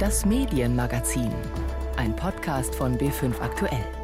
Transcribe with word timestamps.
Das 0.00 0.24
Medienmagazin. 0.24 1.30
Ein 1.98 2.16
Podcast 2.16 2.74
von 2.74 2.96
B5 2.96 3.38
Aktuell. 3.38 3.99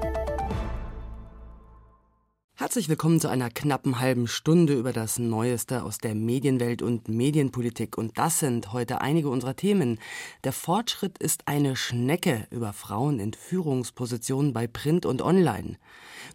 Herzlich 2.66 2.88
willkommen 2.88 3.20
zu 3.20 3.28
einer 3.28 3.48
knappen 3.48 4.00
halben 4.00 4.26
Stunde 4.26 4.74
über 4.74 4.92
das 4.92 5.20
Neueste 5.20 5.84
aus 5.84 5.98
der 5.98 6.16
Medienwelt 6.16 6.82
und 6.82 7.06
Medienpolitik. 7.08 7.96
Und 7.96 8.18
das 8.18 8.40
sind 8.40 8.72
heute 8.72 9.00
einige 9.00 9.28
unserer 9.28 9.54
Themen. 9.54 10.00
Der 10.42 10.50
Fortschritt 10.50 11.16
ist 11.18 11.46
eine 11.46 11.76
Schnecke 11.76 12.48
über 12.50 12.72
Frauen 12.72 13.20
in 13.20 13.34
Führungspositionen 13.34 14.52
bei 14.52 14.66
Print 14.66 15.06
und 15.06 15.22
Online. 15.22 15.78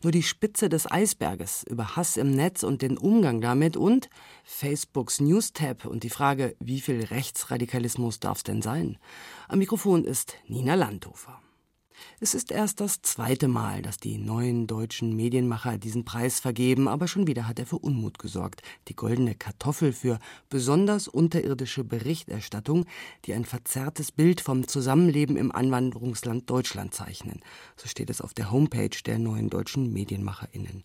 Nur 0.04 0.14
die 0.14 0.24
Spitze 0.24 0.70
des 0.70 0.90
Eisberges 0.90 1.66
über 1.70 1.98
Hass 1.98 2.16
im 2.16 2.32
Netz 2.32 2.64
und 2.64 2.82
den 2.82 2.98
Umgang 2.98 3.42
damit 3.42 3.76
und 3.76 4.10
Facebooks 4.46 5.20
News-Tab 5.20 5.86
und 5.86 6.04
die 6.04 6.10
Frage, 6.10 6.56
wie 6.62 6.80
viel 6.80 7.04
Rechtsradikalismus 7.04 8.22
darf 8.22 8.38
es 8.38 8.44
denn 8.44 8.62
sein? 8.62 8.98
Am 9.50 9.60
Mikrofon 9.60 10.06
ist 10.06 10.38
Nina 10.48 10.76
Landhofer. 10.76 11.42
Es 12.24 12.36
ist 12.36 12.52
erst 12.52 12.82
das 12.82 13.02
zweite 13.02 13.48
Mal, 13.48 13.82
dass 13.82 13.98
die 13.98 14.20
neuen 14.20 14.68
deutschen 14.68 15.16
Medienmacher 15.16 15.80
diesen 15.80 16.06
Preis 16.06 16.40
vergeben, 16.40 16.88
aber 16.88 17.08
schon 17.08 17.26
wieder 17.26 17.48
hat 17.48 17.58
er 17.58 17.66
für 17.66 17.80
Unmut 17.80 18.20
gesorgt. 18.20 18.62
Die 18.90 18.96
goldene 18.96 19.34
Kartoffel 19.34 19.92
für 19.92 20.20
besonders 20.48 21.08
unterirdische 21.08 21.84
Berichterstattung, 21.84 22.86
die 23.26 23.34
ein 23.34 23.44
verzerrtes 23.44 24.12
Bild 24.12 24.40
vom 24.40 24.68
Zusammenleben 24.68 25.36
im 25.36 25.52
Anwanderungsland 25.52 26.48
Deutschland 26.48 26.94
zeichnen. 26.94 27.42
So 27.76 27.88
steht 27.88 28.12
es 28.12 28.22
auf 28.22 28.36
der 28.36 28.52
Homepage 28.52 29.02
der 29.04 29.18
neuen 29.18 29.50
deutschen 29.50 29.92
MedienmacherInnen. 29.92 30.84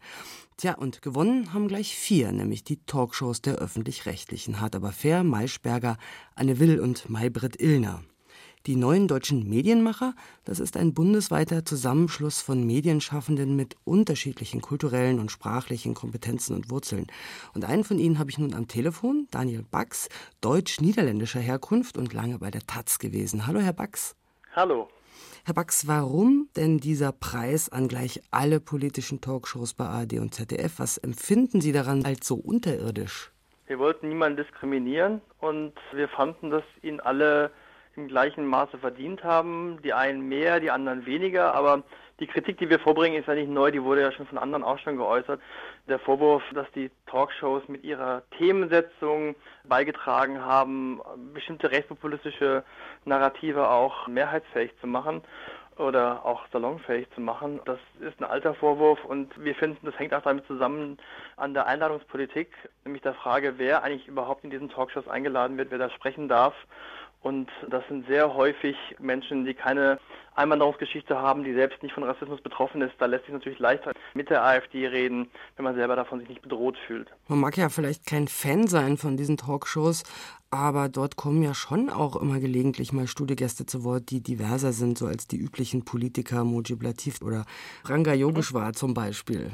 Tja, 0.57 0.75
und 0.77 1.03
gewonnen 1.03 1.53
haben 1.53 1.69
gleich 1.69 1.95
vier, 1.97 2.33
nämlich 2.33 2.65
die 2.65 2.79
Talkshows 2.87 3.43
der 3.43 3.57
Öffentlich-Rechtlichen. 3.57 4.63
Hart 4.63 4.75
aber 4.75 4.91
fair, 4.91 5.23
Maischberger, 5.23 5.99
Anne 6.35 6.59
Will 6.61 6.81
und 6.81 7.11
Maybrit 7.11 7.61
Illner. 7.61 8.03
Die 8.67 8.75
neuen 8.75 9.07
deutschen 9.07 9.49
Medienmacher, 9.49 10.13
das 10.45 10.59
ist 10.59 10.77
ein 10.77 10.93
bundesweiter 10.93 11.65
Zusammenschluss 11.65 12.43
von 12.43 12.67
Medienschaffenden 12.67 13.55
mit 13.55 13.77
unterschiedlichen 13.85 14.61
kulturellen 14.61 15.21
und 15.21 15.31
sprachlichen 15.31 15.95
Kompetenzen 15.95 16.57
und 16.57 16.69
Wurzeln. 16.69 17.07
Und 17.55 17.65
einen 17.65 17.85
von 17.85 18.01
ihnen 18.01 18.19
habe 18.19 18.29
ich 18.31 18.39
nun 18.39 18.55
am 18.55 18.67
Telefon, 18.67 19.29
Daniel 19.31 19.63
Bax, 19.63 20.09
deutsch-niederländischer 20.41 21.39
Herkunft 21.39 21.97
und 21.97 22.13
lange 22.13 22.41
bei 22.41 22.51
der 22.51 22.63
Taz 22.63 22.99
gewesen. 22.99 23.47
Hallo, 23.47 23.61
Herr 23.61 23.73
Bax. 23.73 24.17
Hallo. 24.57 24.89
Herr 25.45 25.55
Bax, 25.55 25.87
warum 25.87 26.49
denn 26.57 26.79
dieser 26.79 27.13
Preis 27.13 27.69
an 27.69 27.87
gleich 27.87 28.21
alle 28.33 28.59
politischen 28.59 29.21
Talkshows 29.21 29.75
bei 29.75 29.85
ARD 29.85 30.15
und 30.15 30.35
ZDF? 30.35 30.81
Was 30.81 30.99
empfinden 30.99 31.61
Sie 31.61 31.71
daran 31.71 32.05
als 32.05 32.27
so 32.27 32.35
unterirdisch? 32.35 33.31
Wir 33.69 33.79
wollten 33.79 34.09
niemanden 34.09 34.43
diskriminieren 34.43 35.21
und 35.39 35.75
wir 35.93 36.09
fanden, 36.09 36.51
dass 36.51 36.65
ihn 36.83 36.99
alle 36.99 37.53
im 37.97 38.09
gleichen 38.09 38.47
Maße 38.47 38.79
verdient 38.79 39.25
haben. 39.25 39.81
Die 39.83 39.93
einen 39.93 40.29
mehr, 40.29 40.61
die 40.61 40.71
anderen 40.71 41.07
weniger, 41.07 41.55
aber 41.55 41.83
die 42.21 42.27
Kritik, 42.27 42.59
die 42.59 42.71
wir 42.71 42.79
vorbringen, 42.79 43.19
ist 43.19 43.29
ja 43.29 43.35
nicht 43.35 43.51
neu, 43.51 43.71
die 43.71 43.83
wurde 43.83 44.01
ja 44.01 44.13
schon 44.13 44.27
von 44.27 44.39
anderen 44.39 44.65
auch 44.65 44.79
schon 44.79 44.97
geäußert. 44.97 45.41
Der 45.87 45.99
Vorwurf, 45.99 46.43
dass 46.55 46.71
die 46.73 46.91
Talkshows 47.07 47.69
mit 47.69 47.85
ihrer 47.85 48.23
Themensetzung 48.39 49.35
beigetragen 49.65 50.41
haben, 50.41 51.01
bestimmte 51.35 51.71
rechtspopulistische 51.71 52.65
Narrative 53.05 53.69
auch 53.69 54.07
mehrheitsfähig 54.09 54.73
zu 54.81 54.87
machen 54.87 55.23
oder 55.77 56.25
auch 56.25 56.47
salonfähig 56.53 57.07
zu 57.15 57.21
machen. 57.21 57.61
Das 57.67 57.79
ist 58.01 58.19
ein 58.19 58.25
alter 58.25 58.55
Vorwurf 58.55 59.05
und 59.05 59.33
wir 59.43 59.55
finden, 59.55 59.85
das 59.85 59.99
hängt 59.99 60.15
auch 60.15 60.23
damit 60.23 60.47
zusammen 60.47 60.97
an 61.37 61.53
der 61.53 61.67
Einladungspolitik, 61.67 62.51
nämlich 62.85 63.03
der 63.03 63.13
Frage, 63.13 63.59
wer 63.59 63.83
eigentlich 63.83 64.09
überhaupt 64.09 64.43
in 64.43 64.51
diesen 64.51 64.71
Talkshows 64.71 65.07
eingeladen 65.07 65.59
wird, 65.59 65.71
wer 65.71 65.79
da 65.79 65.91
sprechen 65.91 66.29
darf 66.29 66.55
und 67.27 67.51
das 67.69 67.83
sind 67.89 68.07
sehr 68.07 68.35
häufig 68.35 68.77
Menschen, 69.01 69.45
die 69.45 69.55
keine 69.55 69.99
Einwanderungsgeschichte 70.37 71.19
haben, 71.19 71.43
die 71.43 71.55
selbst 71.55 71.83
nicht 71.83 71.93
von 71.93 72.05
Rassismus 72.05 72.41
betroffen 72.41 72.83
ist. 72.83 72.93
Da 73.01 73.07
lässt 73.07 73.25
sich 73.25 73.33
natürlich 73.33 73.59
leichter 73.59 73.91
mit 74.15 74.31
der 74.31 74.45
AfD 74.45 74.87
reden, 74.87 75.29
wenn 75.57 75.65
man 75.65 75.75
selber 75.75 75.97
davon 75.97 76.21
sich 76.21 76.29
nicht 76.29 76.43
bedroht 76.43 76.79
fühlt. 76.87 77.09
Man 77.27 77.41
mag 77.41 77.57
ja 77.57 77.69
vielleicht 77.69 78.07
kein 78.07 78.29
Fan 78.29 78.69
sein 78.69 78.97
von 78.97 79.17
diesen 79.17 79.39
Talkshows, 79.39 80.05
aber 80.53 80.89
dort 80.89 81.17
kommen 81.17 81.43
ja 81.43 81.53
schon 81.53 81.91
auch 81.91 82.15
immer 82.15 82.39
gelegentlich 82.39 82.93
mal 82.93 83.09
Studiegäste 83.09 83.67
zu 83.67 83.83
Wort, 83.83 84.11
die 84.11 84.23
diverser 84.23 84.71
sind, 84.71 84.97
so 84.97 85.07
als 85.07 85.27
die 85.27 85.39
üblichen 85.39 85.85
Politiker 85.85 86.45
Mujib 86.45 86.81
Latif 86.81 87.23
oder 87.23 87.45
Ranga 87.87 88.15
Yogeshwar 88.15 88.73
zum 88.73 88.95
Beispiel. 88.95 89.51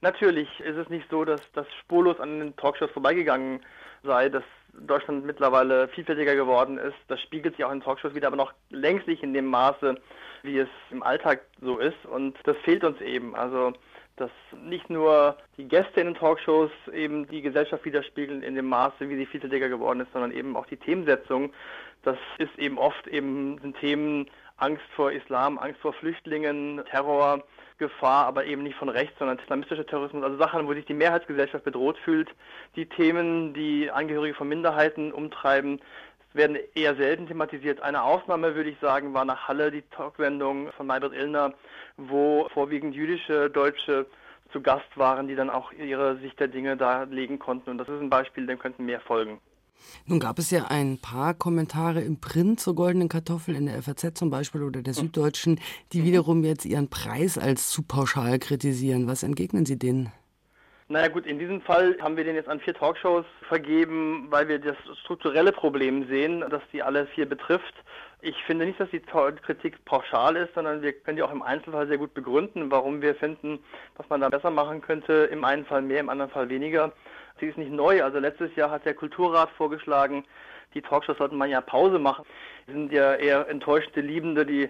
Natürlich 0.00 0.48
ist 0.58 0.76
es 0.76 0.88
nicht 0.88 1.06
so, 1.08 1.24
dass 1.24 1.40
das 1.52 1.66
spurlos 1.82 2.18
an 2.18 2.40
den 2.40 2.56
Talkshows 2.56 2.90
vorbeigegangen 2.90 3.60
sei. 4.02 4.28
Das 4.28 4.42
Deutschland 4.72 5.24
mittlerweile 5.24 5.88
vielfältiger 5.88 6.34
geworden 6.34 6.78
ist. 6.78 6.96
Das 7.08 7.20
spiegelt 7.20 7.56
sich 7.56 7.64
auch 7.64 7.72
in 7.72 7.80
Talkshows 7.80 8.14
wieder, 8.14 8.28
aber 8.28 8.36
noch 8.36 8.52
längst 8.70 9.06
nicht 9.06 9.22
in 9.22 9.34
dem 9.34 9.46
Maße, 9.46 9.96
wie 10.42 10.58
es 10.58 10.68
im 10.90 11.02
Alltag 11.02 11.42
so 11.60 11.78
ist. 11.78 12.06
Und 12.06 12.36
das 12.44 12.56
fehlt 12.58 12.84
uns 12.84 13.00
eben. 13.00 13.34
Also 13.34 13.72
dass 14.20 14.30
nicht 14.62 14.90
nur 14.90 15.36
die 15.56 15.66
Gäste 15.66 16.00
in 16.00 16.08
den 16.08 16.14
Talkshows 16.14 16.70
eben 16.92 17.26
die 17.28 17.40
Gesellschaft 17.40 17.86
widerspiegeln 17.86 18.42
in 18.42 18.54
dem 18.54 18.68
Maße, 18.68 19.08
wie 19.08 19.16
sie 19.16 19.24
vielfältiger 19.24 19.70
geworden 19.70 20.00
ist, 20.00 20.12
sondern 20.12 20.30
eben 20.30 20.56
auch 20.56 20.66
die 20.66 20.76
Themensetzung. 20.76 21.54
Das 22.02 22.18
ist 22.36 22.56
eben 22.58 22.76
oft 22.76 23.06
eben 23.06 23.58
sind 23.62 23.78
Themen 23.78 24.30
Angst 24.58 24.84
vor 24.94 25.10
Islam, 25.10 25.58
Angst 25.58 25.80
vor 25.80 25.94
Flüchtlingen, 25.94 26.82
Terror, 26.90 27.42
Gefahr, 27.80 28.26
aber 28.26 28.44
eben 28.44 28.62
nicht 28.62 28.76
von 28.76 28.88
rechts, 28.88 29.18
sondern 29.18 29.38
islamistischer 29.38 29.84
Terrorismus, 29.84 30.22
also 30.22 30.36
Sachen, 30.36 30.68
wo 30.68 30.74
sich 30.74 30.84
die 30.84 30.94
Mehrheitsgesellschaft 30.94 31.64
bedroht 31.64 31.98
fühlt. 31.98 32.28
Die 32.76 32.86
Themen, 32.86 33.52
die 33.54 33.90
Angehörige 33.90 34.34
von 34.34 34.48
Minderheiten 34.48 35.10
umtreiben, 35.10 35.80
werden 36.32 36.56
eher 36.76 36.94
selten 36.94 37.26
thematisiert. 37.26 37.80
Eine 37.80 38.04
Ausnahme, 38.04 38.54
würde 38.54 38.70
ich 38.70 38.78
sagen, 38.78 39.14
war 39.14 39.24
nach 39.24 39.48
Halle 39.48 39.72
die 39.72 39.82
Talksendung 39.82 40.70
von 40.72 40.86
Maybrit 40.86 41.12
Illner, 41.12 41.54
wo 41.96 42.48
vorwiegend 42.54 42.94
jüdische 42.94 43.50
Deutsche 43.50 44.06
zu 44.52 44.60
Gast 44.60 44.96
waren, 44.96 45.26
die 45.26 45.34
dann 45.34 45.50
auch 45.50 45.72
ihre 45.72 46.16
Sicht 46.18 46.38
der 46.38 46.48
Dinge 46.48 46.76
darlegen 46.76 47.38
konnten. 47.38 47.70
Und 47.70 47.78
das 47.78 47.88
ist 47.88 48.00
ein 48.00 48.10
Beispiel, 48.10 48.46
dem 48.46 48.58
könnten 48.58 48.84
mehr 48.84 49.00
folgen. 49.00 49.40
Nun 50.06 50.20
gab 50.20 50.38
es 50.38 50.50
ja 50.50 50.66
ein 50.68 50.98
paar 50.98 51.34
Kommentare 51.34 52.00
im 52.00 52.20
Print 52.20 52.60
zur 52.60 52.74
goldenen 52.74 53.08
Kartoffel 53.08 53.54
in 53.54 53.66
der 53.66 53.82
FAZ 53.82 54.14
zum 54.14 54.30
Beispiel 54.30 54.62
oder 54.62 54.82
der 54.82 54.94
Süddeutschen, 54.94 55.60
die 55.92 56.04
wiederum 56.04 56.44
jetzt 56.44 56.64
ihren 56.64 56.88
Preis 56.88 57.38
als 57.38 57.70
zu 57.70 57.82
pauschal 57.82 58.38
kritisieren. 58.38 59.06
Was 59.06 59.22
entgegnen 59.22 59.66
Sie 59.66 59.78
denen? 59.78 60.12
Naja 60.90 61.06
gut, 61.06 61.24
in 61.24 61.38
diesem 61.38 61.60
Fall 61.60 61.96
haben 62.00 62.16
wir 62.16 62.24
den 62.24 62.34
jetzt 62.34 62.48
an 62.48 62.58
vier 62.58 62.74
Talkshows 62.74 63.24
vergeben, 63.46 64.26
weil 64.28 64.48
wir 64.48 64.58
das 64.58 64.76
strukturelle 65.04 65.52
Problem 65.52 66.08
sehen, 66.08 66.44
das 66.50 66.62
die 66.72 66.82
alle 66.82 67.06
vier 67.06 67.28
betrifft. 67.28 67.74
Ich 68.22 68.36
finde 68.44 68.66
nicht, 68.66 68.78
dass 68.78 68.90
die 68.90 69.00
Kritik 69.00 69.84
pauschal 69.84 70.36
ist, 70.36 70.54
sondern 70.54 70.82
wir 70.82 70.92
können 70.92 71.16
die 71.16 71.22
auch 71.22 71.32
im 71.32 71.42
Einzelfall 71.42 71.86
sehr 71.86 71.96
gut 71.96 72.12
begründen, 72.12 72.70
warum 72.70 73.00
wir 73.00 73.14
finden, 73.14 73.60
was 73.96 74.08
man 74.10 74.20
da 74.20 74.28
besser 74.28 74.50
machen 74.50 74.82
könnte. 74.82 75.28
Im 75.32 75.44
einen 75.44 75.64
Fall 75.64 75.80
mehr, 75.80 76.00
im 76.00 76.10
anderen 76.10 76.30
Fall 76.30 76.48
weniger. 76.50 76.92
Sie 77.40 77.46
ist 77.46 77.56
nicht 77.56 77.72
neu. 77.72 78.02
Also 78.04 78.18
letztes 78.18 78.54
Jahr 78.56 78.70
hat 78.70 78.84
der 78.84 78.94
Kulturrat 78.94 79.50
vorgeschlagen, 79.50 80.24
die 80.74 80.82
Talkshows 80.82 81.18
sollten 81.18 81.36
man 81.36 81.50
ja 81.50 81.60
Pause 81.60 81.98
machen. 81.98 82.24
Wir 82.66 82.74
sind 82.74 82.92
ja 82.92 83.14
eher 83.14 83.48
enttäuschte 83.48 84.00
Liebende, 84.00 84.44
die 84.44 84.68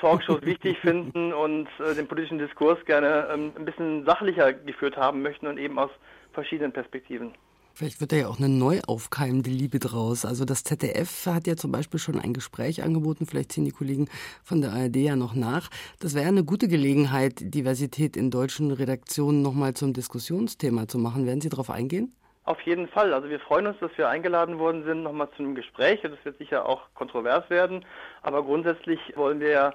Talkshows 0.00 0.42
wichtig 0.46 0.78
finden 0.78 1.32
und 1.32 1.68
äh, 1.78 1.94
den 1.94 2.08
politischen 2.08 2.38
Diskurs 2.38 2.82
gerne 2.86 3.28
ähm, 3.32 3.52
ein 3.56 3.64
bisschen 3.64 4.04
sachlicher 4.06 4.52
geführt 4.52 4.96
haben 4.96 5.22
möchten 5.22 5.46
und 5.46 5.58
eben 5.58 5.78
aus 5.78 5.90
verschiedenen 6.32 6.72
Perspektiven. 6.72 7.34
Vielleicht 7.76 8.00
wird 8.00 8.12
da 8.12 8.16
ja 8.16 8.28
auch 8.28 8.38
eine 8.38 8.48
neu 8.48 8.80
aufkeimende 8.86 9.50
Liebe 9.50 9.78
draus. 9.78 10.24
Also 10.24 10.46
das 10.46 10.64
ZDF 10.64 11.26
hat 11.26 11.46
ja 11.46 11.56
zum 11.56 11.72
Beispiel 11.72 12.00
schon 12.00 12.18
ein 12.18 12.32
Gespräch 12.32 12.82
angeboten, 12.82 13.26
vielleicht 13.26 13.52
ziehen 13.52 13.66
die 13.66 13.70
Kollegen 13.70 14.08
von 14.42 14.62
der 14.62 14.72
ARD 14.72 14.96
ja 14.96 15.14
noch 15.14 15.34
nach. 15.34 15.68
Das 16.00 16.14
wäre 16.14 16.26
eine 16.26 16.42
gute 16.42 16.68
Gelegenheit, 16.68 17.34
Diversität 17.38 18.16
in 18.16 18.30
deutschen 18.30 18.70
Redaktionen 18.70 19.42
nochmal 19.42 19.74
zum 19.74 19.92
Diskussionsthema 19.92 20.88
zu 20.88 20.96
machen. 20.98 21.26
Werden 21.26 21.42
Sie 21.42 21.50
darauf 21.50 21.68
eingehen? 21.68 22.14
Auf 22.44 22.62
jeden 22.62 22.88
Fall. 22.88 23.12
Also 23.12 23.28
wir 23.28 23.40
freuen 23.40 23.66
uns, 23.66 23.78
dass 23.80 23.90
wir 23.98 24.08
eingeladen 24.08 24.58
worden 24.58 24.84
sind, 24.84 25.02
nochmal 25.02 25.28
zu 25.36 25.42
einem 25.42 25.54
Gespräch. 25.54 26.00
Das 26.00 26.12
wird 26.24 26.38
sicher 26.38 26.66
auch 26.66 26.80
kontrovers 26.94 27.50
werden. 27.50 27.84
Aber 28.22 28.42
grundsätzlich 28.42 29.00
wollen 29.16 29.40
wir 29.40 29.50
ja 29.50 29.74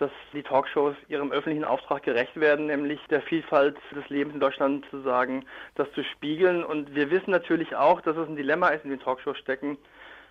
dass 0.00 0.10
die 0.32 0.42
Talkshows 0.42 0.96
ihrem 1.08 1.30
öffentlichen 1.30 1.64
Auftrag 1.64 2.02
gerecht 2.02 2.40
werden, 2.40 2.66
nämlich 2.66 3.00
der 3.10 3.20
Vielfalt 3.20 3.76
des 3.94 4.08
Lebens 4.08 4.34
in 4.34 4.40
Deutschland 4.40 4.86
zu 4.90 5.00
sagen, 5.02 5.44
das 5.74 5.92
zu 5.92 6.02
spiegeln. 6.02 6.64
Und 6.64 6.94
wir 6.94 7.10
wissen 7.10 7.30
natürlich 7.30 7.76
auch, 7.76 8.00
dass 8.00 8.16
es 8.16 8.26
ein 8.26 8.36
Dilemma 8.36 8.68
ist, 8.68 8.84
in 8.84 8.90
den 8.90 9.00
Talkshows 9.00 9.38
stecken. 9.38 9.76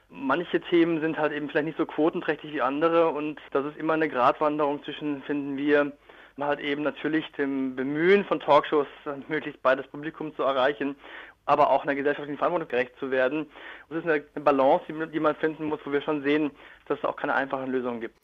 Manche 0.10 0.60
Themen 0.60 1.02
sind 1.02 1.20
halt 1.20 1.32
eben 1.32 1.50
vielleicht 1.50 1.68
nicht 1.68 1.78
so 1.78 1.86
quotenträchtig 1.86 2.52
wie 2.52 2.62
andere 2.62 3.10
und 3.10 3.40
das 3.52 3.64
ist 3.66 3.78
immer 3.78 3.94
eine 3.94 4.10
Gratwanderung 4.10 4.84
zwischen, 4.84 5.22
finden 5.22 5.56
wir, 5.56 5.92
halt 6.42 6.60
eben 6.62 6.84
natürlich 6.84 7.30
dem 7.34 7.76
Bemühen 7.76 8.24
von 8.26 8.40
Talkshows 8.40 8.88
möglichst 9.28 9.62
beides 9.62 9.86
Publikum 9.88 10.34
zu 10.36 10.44
erreichen 10.44 10.96
aber 11.50 11.72
auch 11.72 11.82
einer 11.82 11.96
gesellschaftlichen 11.96 12.38
Verantwortung 12.38 12.70
gerecht 12.70 12.92
zu 13.00 13.10
werden. 13.10 13.48
Das 13.90 14.00
ist 14.00 14.08
eine 14.08 14.22
Balance, 14.46 14.86
die 15.12 15.20
man 15.20 15.36
finden 15.36 15.66
muss, 15.66 15.80
wo 15.84 15.92
wir 15.92 16.02
schon 16.02 16.22
sehen, 16.22 16.52
dass 16.88 17.00
es 17.00 17.06
auch 17.06 17.16
keine 17.16 17.34
einfachen 17.34 17.72
Lösungen 17.72 18.02
gibt. 18.02 18.16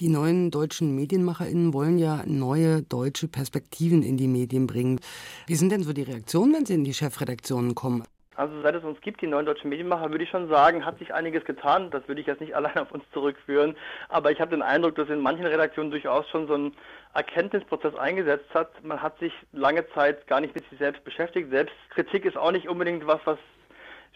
Die 0.00 0.08
neuen 0.08 0.50
deutschen 0.50 0.94
MedienmacherInnen 0.94 1.72
wollen 1.72 1.96
ja 1.96 2.22
neue 2.26 2.82
deutsche 2.82 3.26
Perspektiven 3.26 4.02
in 4.02 4.18
die 4.18 4.28
Medien 4.28 4.66
bringen. 4.66 5.00
Wie 5.46 5.54
sind 5.54 5.72
denn 5.72 5.82
so 5.82 5.94
die 5.94 6.02
Reaktionen, 6.02 6.52
wenn 6.52 6.66
sie 6.66 6.74
in 6.74 6.84
die 6.84 6.92
Chefredaktionen 6.92 7.74
kommen? 7.74 8.04
Also 8.36 8.60
seit 8.62 8.74
es 8.74 8.84
uns 8.84 9.00
gibt, 9.00 9.20
die 9.20 9.26
neuen 9.26 9.46
deutschen 9.46 9.70
Medienmacher, 9.70 10.10
würde 10.10 10.24
ich 10.24 10.30
schon 10.30 10.48
sagen, 10.48 10.84
hat 10.84 10.98
sich 10.98 11.14
einiges 11.14 11.44
getan. 11.44 11.90
Das 11.90 12.06
würde 12.08 12.20
ich 12.20 12.26
jetzt 12.26 12.40
nicht 12.40 12.54
allein 12.56 12.78
auf 12.78 12.90
uns 12.92 13.04
zurückführen. 13.12 13.76
Aber 14.08 14.30
ich 14.30 14.40
habe 14.40 14.50
den 14.50 14.62
Eindruck, 14.62 14.96
dass 14.96 15.08
in 15.08 15.20
manchen 15.20 15.46
Redaktionen 15.46 15.90
durchaus 15.90 16.28
schon 16.30 16.46
so 16.46 16.54
ein 16.54 16.72
Erkenntnisprozess 17.14 17.94
eingesetzt 17.94 18.52
hat. 18.54 18.82
Man 18.82 19.00
hat 19.00 19.18
sich 19.18 19.32
lange 19.52 19.86
Zeit 19.90 20.26
gar 20.26 20.40
nicht 20.40 20.54
mit 20.54 20.68
sich 20.68 20.78
selbst 20.78 21.04
beschäftigt. 21.04 21.50
Selbstkritik 21.50 22.24
ist 22.24 22.36
auch 22.36 22.50
nicht 22.50 22.68
unbedingt 22.68 23.06
was, 23.06 23.20
was 23.24 23.38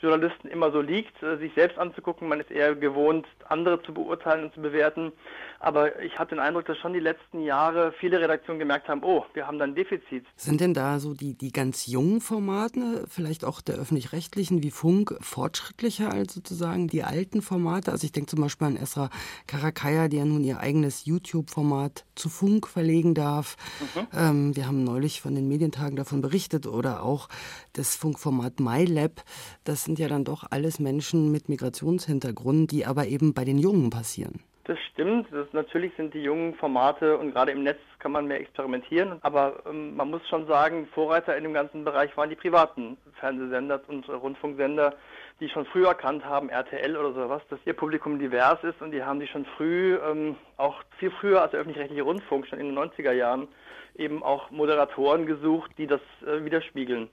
Journalisten 0.01 0.49
immer 0.49 0.71
so 0.71 0.81
liegt, 0.81 1.21
äh, 1.23 1.39
sich 1.39 1.53
selbst 1.55 1.77
anzugucken. 1.79 2.29
Man 2.29 2.41
ist 2.41 2.51
eher 2.51 2.75
gewohnt, 2.75 3.27
andere 3.49 3.83
zu 3.83 3.93
beurteilen 3.93 4.45
und 4.45 4.55
zu 4.55 4.61
bewerten. 4.61 5.13
Aber 5.61 6.01
ich 6.01 6.17
habe 6.19 6.31
den 6.31 6.39
Eindruck, 6.39 6.67
dass 6.67 6.79
schon 6.79 6.93
die 6.93 7.01
letzten 7.01 7.43
Jahre 7.43 7.93
viele 7.99 8.21
Redaktionen 8.21 8.61
gemerkt 8.61 8.89
haben, 8.89 9.03
oh, 9.03 9.25
wir 9.35 9.47
haben 9.47 9.59
da 9.59 9.65
ein 9.65 9.75
Defizit. 9.75 10.25
Sind 10.37 10.61
denn 10.61 10.73
da 10.73 11.01
so 11.01 11.15
die, 11.15 11.35
die 11.35 11.51
ganz 11.51 11.87
jungen 11.89 12.21
Formate, 12.21 13.07
vielleicht 13.09 13.45
auch 13.45 13.61
der 13.61 13.77
öffentlich-rechtlichen 13.77 14.63
wie 14.63 14.71
Funk, 14.71 15.17
fortschrittlicher 15.21 16.13
als 16.13 16.35
sozusagen 16.35 16.87
die 16.87 17.03
alten 17.03 17.43
Formate? 17.43 17.91
Also 17.91 18.05
ich 18.05 18.13
denke 18.13 18.31
zum 18.31 18.41
Beispiel 18.41 18.69
an 18.69 18.77
Esra 18.77 19.11
Karakaya, 19.49 20.07
die 20.07 20.19
ja 20.19 20.25
nun 20.25 20.45
ihr 20.45 20.61
eigenes 20.61 21.07
YouTube-Format 21.07 22.05
zu 22.15 22.29
Funk 22.29 22.69
verlegen 22.69 23.15
darf. 23.15 23.57
Mhm. 23.81 24.07
Ähm, 24.17 24.57
wir 24.57 24.69
haben 24.69 24.85
neulich 24.85 25.21
von 25.21 25.35
den 25.35 25.49
Medientagen 25.49 25.97
davon 25.97 26.21
berichtet 26.21 26.69
oder 26.69 27.03
auch 27.03 27.29
das 27.73 27.97
Funkformat 27.97 28.61
MyLab. 28.61 29.25
Das 29.65 29.88
sind 29.89 29.99
ja 29.99 30.09
dann 30.09 30.25
doch 30.25 30.45
alles 30.51 30.81
Menschen 30.81 31.33
mit 31.33 31.49
Migrationshintergrund, 31.49 32.73
die 32.73 32.85
aber 32.85 33.07
eben 33.07 33.33
bei 33.33 33.47
den 33.47 33.57
Jungen 33.57 33.89
passieren. 33.89 34.41
Das 34.65 34.79
stimmt. 34.93 35.29
Das, 35.33 35.47
natürlich 35.53 35.93
sind 35.97 36.13
die 36.13 36.23
jungen 36.23 36.55
Formate 36.57 37.17
und 37.17 37.33
gerade 37.33 37.53
im 37.53 37.63
Netz 37.63 37.79
kann 37.99 38.13
man 38.13 38.27
mehr 38.27 38.39
experimentieren. 38.39 39.17
Aber 39.23 39.63
ähm, 39.67 39.97
man 39.97 40.11
muss 40.11 40.21
schon 40.29 40.47
sagen, 40.47 40.87
Vorreiter 40.93 41.35
in 41.39 41.45
dem 41.45 41.55
ganzen 41.55 41.85
Bereich 41.85 42.15
waren 42.19 42.29
die 42.29 42.37
privaten 42.37 42.99
Fernsehsender 43.19 43.81
und 43.89 44.07
äh, 44.11 44.13
Rundfunksender, 44.13 44.95
die 45.41 45.49
schon 45.49 45.65
früh 45.65 45.87
erkannt 45.87 46.23
haben, 46.23 46.51
RTL 46.51 46.95
oder 46.95 47.15
sowas, 47.15 47.41
dass 47.49 47.59
ihr 47.65 47.73
Publikum 47.73 48.19
divers 48.19 48.63
ist 48.65 48.83
und 48.83 48.91
die 48.91 49.03
haben 49.03 49.21
die 49.21 49.27
schon 49.27 49.47
früh, 49.57 49.97
ähm, 50.07 50.37
auch 50.59 50.83
viel 50.99 51.11
früher 51.13 51.41
als 51.41 51.53
der 51.53 51.61
öffentlich-rechtliche 51.61 52.03
Rundfunk, 52.03 52.47
schon 52.47 52.61
in 52.61 52.75
den 52.75 52.79
90er 52.79 53.13
Jahren, 53.13 53.49
eben 53.97 54.23
auch 54.23 54.51
Moderatoren 54.51 55.25
gesucht, 55.25 55.71
die 55.79 55.87
das 55.87 56.03
äh, 56.27 56.45
widerspiegeln 56.45 57.09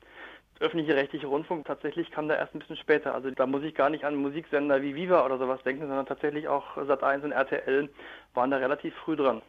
öffentliche 0.59 0.95
rechtliche 0.95 1.27
Rundfunk 1.27 1.65
tatsächlich 1.65 2.11
kam 2.11 2.27
da 2.27 2.35
erst 2.35 2.55
ein 2.55 2.59
bisschen 2.59 2.77
später. 2.77 3.13
Also 3.13 3.29
da 3.31 3.45
muss 3.45 3.63
ich 3.63 3.75
gar 3.75 3.89
nicht 3.89 4.05
an 4.05 4.15
Musiksender 4.15 4.81
wie 4.81 4.95
Viva 4.95 5.25
oder 5.25 5.37
sowas 5.37 5.61
denken, 5.63 5.87
sondern 5.87 6.05
tatsächlich 6.05 6.47
auch 6.47 6.77
Sat1 6.77 7.23
und 7.23 7.31
RTL 7.31 7.89
waren 8.33 8.51
da 8.51 8.57
relativ 8.57 8.93
früh 8.95 9.15
dran. 9.15 9.41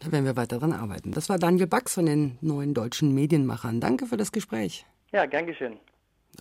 Da 0.00 0.10
werden 0.12 0.24
wir 0.24 0.36
weiter 0.36 0.58
dran 0.58 0.72
arbeiten. 0.72 1.12
Das 1.12 1.28
war 1.28 1.38
Daniel 1.38 1.66
Bax 1.66 1.94
von 1.94 2.06
den 2.06 2.38
neuen 2.40 2.72
deutschen 2.72 3.14
Medienmachern. 3.14 3.80
Danke 3.80 4.06
für 4.06 4.16
das 4.16 4.32
Gespräch. 4.32 4.86
Ja, 5.12 5.26
gern 5.26 5.46
geschehen. 5.46 5.78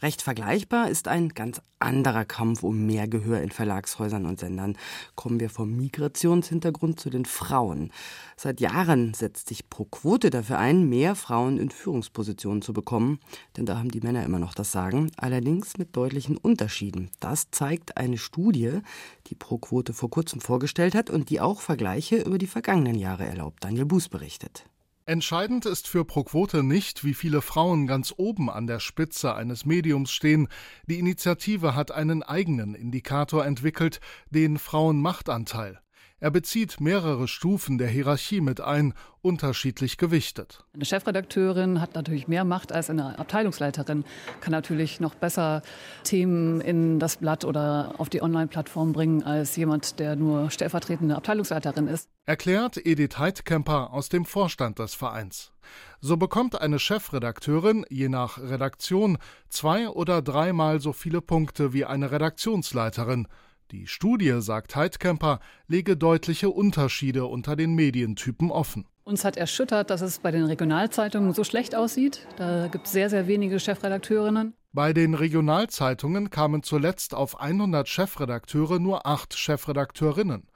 Recht 0.02 0.22
vergleichbar 0.22 0.90
ist 0.90 1.08
ein 1.08 1.30
ganz 1.30 1.62
anderer 1.80 2.24
Kampf 2.24 2.64
um 2.64 2.86
mehr 2.86 3.08
Gehör 3.08 3.42
in 3.42 3.52
Verlagshäusern 3.52 4.26
und 4.26 4.40
Sendern. 4.40 4.78
Kommen 5.16 5.40
wir 5.40 5.50
vom 5.50 5.76
Migrationshintergrund 5.76 7.00
zu 7.00 7.10
den 7.10 7.26
Frauen. 7.26 7.92
Seit 8.38 8.62
Jahren 8.62 9.14
setzt 9.14 9.50
sich 9.50 9.70
Pro 9.70 9.86
Quote 9.86 10.30
dafür 10.30 10.58
ein, 10.58 10.88
mehr 10.88 11.16
Frauen 11.16 11.58
in 11.58 11.70
Führungspositionen 11.70 12.62
zu 12.62 12.72
bekommen, 12.72 13.20
denn 13.58 13.66
da 13.66 13.78
haben 13.78 13.92
die 13.92 14.02
Männer 14.02 14.24
immer 14.24 14.40
noch 14.40 14.54
das 14.54 14.72
Sagen, 14.72 15.12
allerdings 15.18 15.78
mit 15.78 15.96
deutlichen 15.96 16.38
Unterschieden. 16.38 17.10
Das 17.20 17.52
zeigt 17.52 17.98
eine 17.98 18.18
Studie, 18.18 18.80
die 19.28 19.36
Pro 19.36 19.58
Quote 19.58 19.94
vor 19.94 20.10
kurzem 20.10 20.40
vorgestellt 20.40 20.96
hat 20.96 21.10
und 21.10 21.30
die 21.30 21.42
auch 21.42 21.60
Vergleiche 21.60 22.18
über 22.18 22.38
die 22.38 22.48
vergangenen 22.48 22.96
Jahre 22.96 23.26
erlaubt. 23.26 23.64
Daniel 23.64 23.86
Buß 23.86 24.08
berichtet. 24.10 24.69
Entscheidend 25.10 25.66
ist 25.66 25.88
für 25.88 26.06
Proquote 26.06 26.62
nicht, 26.62 27.04
wie 27.04 27.16
viele 27.16 27.42
Frauen 27.42 27.88
ganz 27.88 28.14
oben 28.16 28.48
an 28.48 28.68
der 28.68 28.80
Spitze 28.80 29.34
eines 29.34 29.66
Mediums 29.66 30.12
stehen. 30.12 30.48
Die 30.86 31.00
Initiative 31.00 31.74
hat 31.74 31.90
einen 31.90 32.22
eigenen 32.22 32.76
Indikator 32.76 33.44
entwickelt, 33.44 34.02
den 34.30 34.60
Frauenmachtanteil. 34.60 35.80
Er 36.22 36.32
bezieht 36.32 36.82
mehrere 36.82 37.30
Stufen 37.30 37.78
der 37.78 37.88
Hierarchie 37.88 38.42
mit 38.42 38.60
ein, 38.60 38.94
unterschiedlich 39.22 39.98
gewichtet. 39.98 40.66
Eine 40.74 40.84
Chefredakteurin 40.84 41.80
hat 41.80 41.96
natürlich 41.96 42.28
mehr 42.28 42.44
Macht 42.44 42.74
als 42.74 42.90
eine 42.90 43.18
Abteilungsleiterin, 43.18 44.04
kann 44.42 44.52
natürlich 44.52 45.00
noch 45.00 45.16
besser 45.16 45.62
Themen 46.04 46.60
in 46.60 47.00
das 47.00 47.18
Blatt 47.18 47.46
oder 47.46 47.96
auf 47.98 48.10
die 48.10 48.22
Online-Plattform 48.22 48.92
bringen 48.92 49.24
als 49.24 49.56
jemand, 49.56 50.00
der 50.00 50.18
nur 50.18 50.52
stellvertretende 50.52 51.16
Abteilungsleiterin 51.16 51.88
ist. 51.88 52.10
Erklärt 52.26 52.86
Edith 52.86 53.18
Heidkemper 53.18 53.94
aus 53.94 54.10
dem 54.10 54.26
Vorstand 54.26 54.80
des 54.80 54.96
Vereins. 54.96 55.54
So 56.02 56.18
bekommt 56.18 56.60
eine 56.60 56.80
Chefredakteurin 56.80 57.86
je 57.90 58.10
nach 58.10 58.38
Redaktion 58.40 59.18
zwei 59.50 59.88
oder 59.88 60.22
dreimal 60.22 60.82
so 60.82 60.94
viele 60.94 61.22
Punkte 61.22 61.74
wie 61.74 61.86
eine 61.86 62.12
Redaktionsleiterin. 62.12 63.28
Die 63.72 63.86
Studie, 63.86 64.38
sagt 64.40 64.76
Heidkemper, 64.76 65.40
lege 65.68 65.96
deutliche 65.96 66.50
Unterschiede 66.50 67.26
unter 67.26 67.56
den 67.56 67.76
Medientypen 67.76 68.50
offen. 68.50 68.88
Uns 69.04 69.24
hat 69.24 69.38
erschüttert, 69.38 69.92
dass 69.92 70.02
es 70.02 70.18
bei 70.18 70.32
den 70.32 70.46
Regionalzeitungen 70.46 71.34
so 71.34 71.44
schlecht 71.44 71.76
aussieht. 71.76 72.26
Da 72.38 72.68
gibt 72.68 72.88
es 72.88 72.94
sehr, 72.94 73.12
sehr 73.12 73.28
wenige 73.28 73.60
Chefredakteurinnen. 73.60 74.56
Bei 74.74 74.92
den 74.92 75.14
Regionalzeitungen 75.14 76.32
kamen 76.32 76.64
zuletzt 76.64 77.14
auf 77.14 77.40
100 77.40 77.88
Chefredakteure 77.88 78.80
nur 78.80 79.06
acht 79.06 79.38
Chefredakteurinnen. 79.38 80.48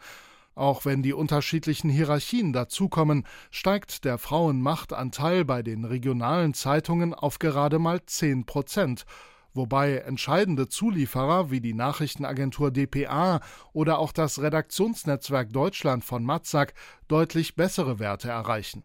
Auch 0.56 0.86
wenn 0.86 1.04
die 1.04 1.14
unterschiedlichen 1.14 1.92
Hierarchien 1.92 2.52
dazukommen, 2.52 3.28
steigt 3.52 4.06
der 4.06 4.18
Frauenmachtanteil 4.18 5.46
bei 5.46 5.62
den 5.62 5.86
regionalen 5.86 6.56
Zeitungen 6.56 7.14
auf 7.14 7.38
gerade 7.38 7.78
mal 7.78 8.04
10 8.04 8.46
Prozent 8.46 9.06
wobei 9.54 9.98
entscheidende 9.98 10.68
Zulieferer 10.70 11.52
wie 11.52 11.62
die 11.62 11.74
Nachrichtenagentur 11.74 12.72
dpa 12.72 13.40
oder 13.74 14.00
auch 14.00 14.12
das 14.12 14.42
Redaktionsnetzwerk 14.42 15.52
Deutschland 15.52 16.04
von 16.04 16.24
Matzak 16.24 16.74
deutlich 17.08 17.56
bessere 17.56 18.00
Werte 18.00 18.30
erreichen. 18.30 18.84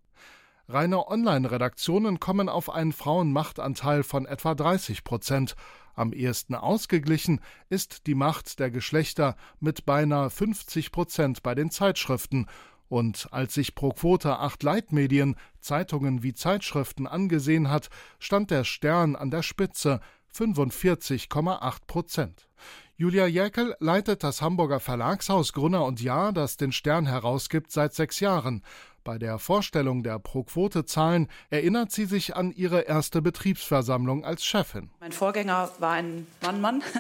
Reine 0.71 1.09
Online-Redaktionen 1.09 2.21
kommen 2.21 2.51
auf 2.51 2.69
einen 2.69 2.93
Frauenmachtanteil 2.93 4.03
von 4.03 4.27
etwa 4.27 4.55
30 4.55 5.03
Prozent. 5.03 5.57
Am 5.95 6.13
ehesten 6.13 6.55
ausgeglichen 6.55 7.41
ist 7.71 8.07
die 8.07 8.15
Macht 8.15 8.59
der 8.59 8.71
Geschlechter 8.71 9.35
mit 9.61 9.87
beinahe 9.87 10.29
50 10.29 10.93
Prozent 10.93 11.43
bei 11.43 11.55
den 11.55 11.71
Zeitschriften. 11.71 12.47
Und 12.89 13.29
als 13.33 13.55
sich 13.55 13.75
pro 13.75 13.91
Quote 13.91 14.39
acht 14.39 14.63
Leitmedien, 14.63 15.37
Zeitungen 15.61 16.23
wie 16.23 16.35
Zeitschriften 16.35 17.07
angesehen 17.07 17.71
hat, 17.71 17.89
stand 18.19 18.51
der 18.51 18.65
Stern 18.65 19.17
an 19.17 19.31
der 19.31 19.43
Spitze 19.43 20.01
45,8 20.39 21.79
Prozent. 21.87 22.49
Julia 22.97 23.27
Jäckel 23.27 23.77
leitet 23.81 24.23
das 24.23 24.43
Hamburger 24.43 24.81
Verlagshaus 24.81 25.53
Grunner 25.53 25.85
und 25.85 26.01
Jahr, 26.01 26.33
das 26.33 26.57
den 26.57 26.73
Stern 26.73 27.07
herausgibt, 27.07 27.71
seit 27.71 27.95
sechs 27.95 28.21
Jahren. 28.21 28.63
Bei 29.05 29.19
der 29.19 29.39
Vorstellung 29.39 30.03
der 30.03 30.19
Pro-Quote-Zahlen 30.19 31.29
erinnert 31.51 31.93
sie 31.93 32.05
sich 32.05 32.37
an 32.37 32.53
ihre 32.53 32.83
erste 32.83 33.23
Betriebsversammlung 33.23 34.25
als 34.25 34.45
Chefin. 34.45 34.91
Mein 35.01 35.13
Vorgänger 35.13 35.71
war 35.79 35.93
ein 35.93 36.27
Mann-Mann. 36.43 36.83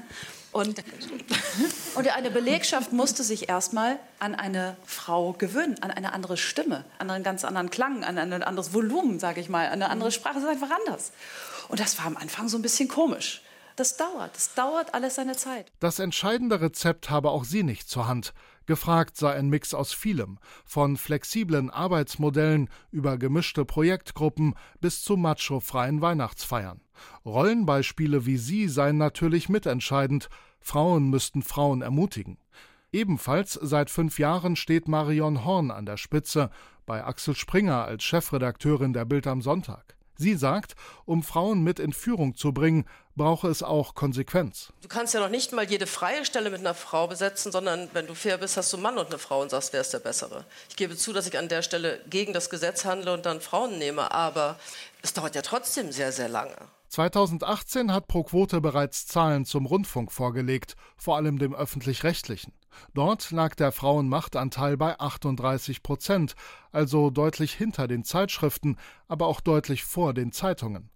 Und, 0.51 0.83
und 1.95 2.09
eine 2.09 2.31
Belegschaft 2.31 2.91
musste 2.93 3.23
sich 3.23 3.51
erstmal 3.51 3.99
an 4.19 4.35
eine 4.35 4.79
Frau 4.87 5.35
gewöhnen, 5.35 5.77
an 5.83 5.91
eine 5.91 6.15
andere 6.15 6.39
Stimme, 6.39 6.87
an 6.99 7.11
einen 7.11 7.23
ganz 7.23 7.45
anderen 7.45 7.69
Klang, 7.69 8.03
an 8.03 8.17
ein 8.17 8.43
anderes 8.43 8.73
Volumen, 8.73 9.19
sage 9.19 9.43
ich 9.43 9.51
mal, 9.51 9.67
an 9.67 9.75
eine 9.75 9.91
andere 9.91 10.11
Sprache. 10.11 10.37
Das 10.37 10.45
ist 10.45 10.49
einfach 10.49 10.71
anders. 10.71 11.13
Und 11.69 11.81
das 11.81 11.99
war 11.99 12.07
am 12.07 12.17
Anfang 12.17 12.49
so 12.49 12.59
ein 12.59 12.63
bisschen 12.63 12.89
komisch. 12.89 13.43
Das 13.79 13.97
dauert, 13.97 14.35
das 14.35 14.55
dauert 14.55 14.93
alles 14.93 15.15
seine 15.15 15.37
Zeit. 15.37 15.71
Das 15.79 16.01
entscheidende 16.01 16.61
Rezept 16.61 17.11
habe 17.11 17.31
auch 17.31 17.45
sie 17.45 17.63
nicht 17.63 17.89
zur 17.89 18.09
Hand. 18.09 18.35
Gefragt 18.67 19.17
sei 19.17 19.35
ein 19.35 19.49
Mix 19.49 19.73
aus 19.73 19.93
vielem, 19.93 20.41
von 20.65 20.97
flexiblen 20.97 21.71
Arbeitsmodellen 21.71 22.71
über 22.91 23.19
gemischte 23.19 23.65
Projektgruppen 23.65 24.57
bis 24.81 25.05
zu 25.05 25.17
machofreien 25.17 26.01
Weihnachtsfeiern. 26.01 26.81
Rollenbeispiele 27.25 28.27
wie 28.27 28.37
sie 28.37 28.69
seien 28.69 28.99
natürlich 28.99 29.49
mitentscheidend. 29.49 30.29
Frauen 30.59 31.09
müssten 31.09 31.43
Frauen 31.43 31.81
ermutigen. 31.81 32.39
Ebenfalls 32.91 33.53
seit 33.53 33.91
fünf 33.91 34.19
Jahren 34.19 34.57
steht 34.57 34.89
Marion 34.89 35.45
Horn 35.45 35.71
an 35.71 35.87
der 35.87 35.99
Spitze, 35.99 36.51
bei 36.85 37.05
Axel 37.05 37.37
Springer 37.37 37.85
als 37.85 38.03
Chefredakteurin 38.03 38.93
der 38.93 39.05
Bild 39.05 39.29
am 39.29 39.41
Sonntag. 39.41 39.98
Sie 40.21 40.35
sagt, 40.35 40.75
um 41.05 41.23
Frauen 41.23 41.63
mit 41.63 41.79
in 41.79 41.93
Führung 41.93 42.35
zu 42.35 42.53
bringen, 42.53 42.87
brauche 43.15 43.49
es 43.49 43.63
auch 43.63 43.95
Konsequenz. 43.95 44.73
Du 44.83 44.89
kannst 44.89 45.15
ja 45.15 45.21
noch 45.21 45.29
nicht 45.29 45.53
mal 45.53 45.65
jede 45.65 45.87
freie 45.87 46.25
Stelle 46.25 46.51
mit 46.51 46.59
einer 46.59 46.75
Frau 46.75 47.07
besetzen, 47.07 47.53
sondern 47.53 47.89
wenn 47.93 48.09
du 48.09 48.15
fair 48.15 48.37
bist, 48.39 48.57
hast 48.57 48.73
du 48.73 48.79
einen 48.79 48.83
Mann 48.83 48.99
und 48.99 49.07
eine 49.07 49.19
Frau 49.19 49.41
und 49.41 49.51
sagst, 49.51 49.73
wer 49.73 49.81
ist 49.81 49.95
der 49.95 50.01
Bessere. 50.01 50.45
Ich 50.69 50.77
gebe 50.77 50.97
zu, 50.97 51.13
dass 51.13 51.29
ich 51.29 51.39
an 51.39 51.49
der 51.49 51.63
Stelle 51.63 52.01
gegen 52.11 52.33
das 52.33 52.51
Gesetz 52.51 52.85
handle 52.85 53.13
und 53.13 53.27
dann 53.27 53.41
Frauen 53.41 53.79
nehme, 53.79 54.11
aber 54.11 54.59
es 55.03 55.13
dauert 55.13 55.37
ja 55.37 55.43
trotzdem 55.43 55.93
sehr, 55.93 56.11
sehr 56.11 56.29
lange. 56.29 56.57
2018 56.89 57.93
hat 57.93 58.09
ProQuote 58.09 58.61
bereits 58.61 59.07
Zahlen 59.07 59.45
zum 59.45 59.67
Rundfunk 59.67 60.11
vorgelegt, 60.11 60.75
vor 60.97 61.17
allem 61.17 61.39
dem 61.39 61.55
öffentlich-rechtlichen. 61.55 62.53
Dort 62.95 63.31
lag 63.31 63.55
der 63.55 63.73
Frauenmachtanteil 63.73 64.77
bei 64.77 64.99
38 64.99 65.83
Prozent, 65.83 66.35
also 66.73 67.11
deutlich 67.11 67.53
hinter 67.53 67.89
den 67.89 68.05
Zeitschriften, 68.05 68.77
aber 69.07 69.27
auch 69.27 69.41
deutlich 69.41 69.85
vor 69.85 70.15
den 70.15 70.33
Zeitungen. 70.33 70.91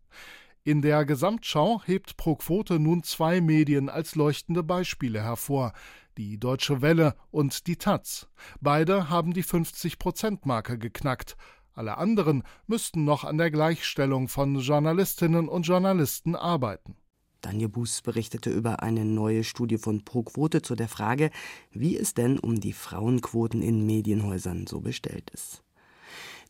In 0.64 0.80
der 0.80 1.04
Gesamtschau 1.04 1.82
hebt 1.84 2.16
pro 2.16 2.37
Quote 2.37 2.78
nun 2.78 3.02
zwei 3.02 3.40
Medien 3.40 3.88
als 3.88 4.14
leuchtende 4.14 4.62
Beispiele 4.62 5.20
hervor, 5.20 5.72
die 6.16 6.38
Deutsche 6.38 6.82
Welle 6.82 7.16
und 7.30 7.66
die 7.66 7.76
Taz. 7.76 8.28
Beide 8.61 9.08
haben 9.08 9.32
die 9.32 9.44
50-Prozent-Marke 9.44 10.78
geknackt. 10.78 11.37
Alle 11.74 11.96
anderen 11.98 12.42
müssten 12.66 13.04
noch 13.04 13.24
an 13.24 13.38
der 13.38 13.50
Gleichstellung 13.50 14.28
von 14.28 14.58
Journalistinnen 14.58 15.48
und 15.48 15.62
Journalisten 15.62 16.36
arbeiten. 16.36 16.96
Daniel 17.40 17.70
Buß 17.70 18.02
berichtete 18.02 18.50
über 18.50 18.82
eine 18.82 19.04
neue 19.04 19.42
Studie 19.42 19.78
von 19.78 20.04
ProQuote 20.04 20.62
zu 20.62 20.76
der 20.76 20.88
Frage, 20.88 21.30
wie 21.72 21.96
es 21.96 22.14
denn 22.14 22.38
um 22.38 22.60
die 22.60 22.72
Frauenquoten 22.72 23.62
in 23.62 23.84
Medienhäusern 23.84 24.66
so 24.66 24.80
bestellt 24.80 25.30
ist. 25.30 25.62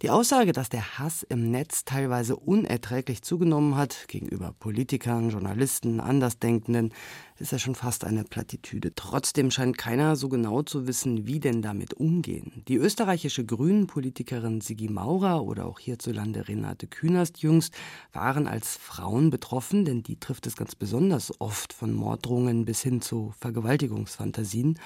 Die 0.02 0.10
Aussage, 0.10 0.50
dass 0.50 0.68
der 0.68 0.98
Hass 0.98 1.22
im 1.22 1.52
Netz 1.52 1.84
teilweise 1.84 2.34
unerträglich 2.34 3.22
zugenommen 3.22 3.76
hat 3.76 4.08
gegenüber 4.08 4.52
Politikern, 4.58 5.30
Journalisten, 5.30 6.00
Andersdenkenden, 6.00 6.92
ist 7.38 7.52
ja 7.52 7.60
schon 7.60 7.76
fast 7.76 8.04
eine 8.04 8.24
Plattitüde. 8.24 8.96
Trotzdem 8.96 9.52
scheint 9.52 9.78
keiner 9.78 10.16
so 10.16 10.28
genau 10.28 10.62
zu 10.62 10.88
wissen, 10.88 11.28
wie 11.28 11.38
denn 11.38 11.62
damit 11.62 11.94
umgehen. 11.94 12.64
Die 12.66 12.78
österreichische 12.78 13.44
Grünen-Politikerin 13.44 14.60
Sigi 14.60 14.88
Maurer 14.88 15.44
oder 15.44 15.66
auch 15.66 15.78
hierzulande 15.78 16.48
Renate 16.48 16.88
Künast 16.88 17.40
jüngst 17.40 17.72
waren 18.12 18.48
als 18.48 18.74
Frauen 18.74 19.30
betroffen, 19.30 19.84
denn 19.84 20.02
die 20.02 20.18
trifft 20.18 20.48
es 20.48 20.56
ganz 20.56 20.74
besonders 20.74 21.40
oft 21.40 21.72
von 21.72 21.92
Morddrohungen 21.92 22.64
bis 22.64 22.82
hin 22.82 23.02
zu 23.02 23.32
Vergewaltigungsfantasien. 23.38 24.80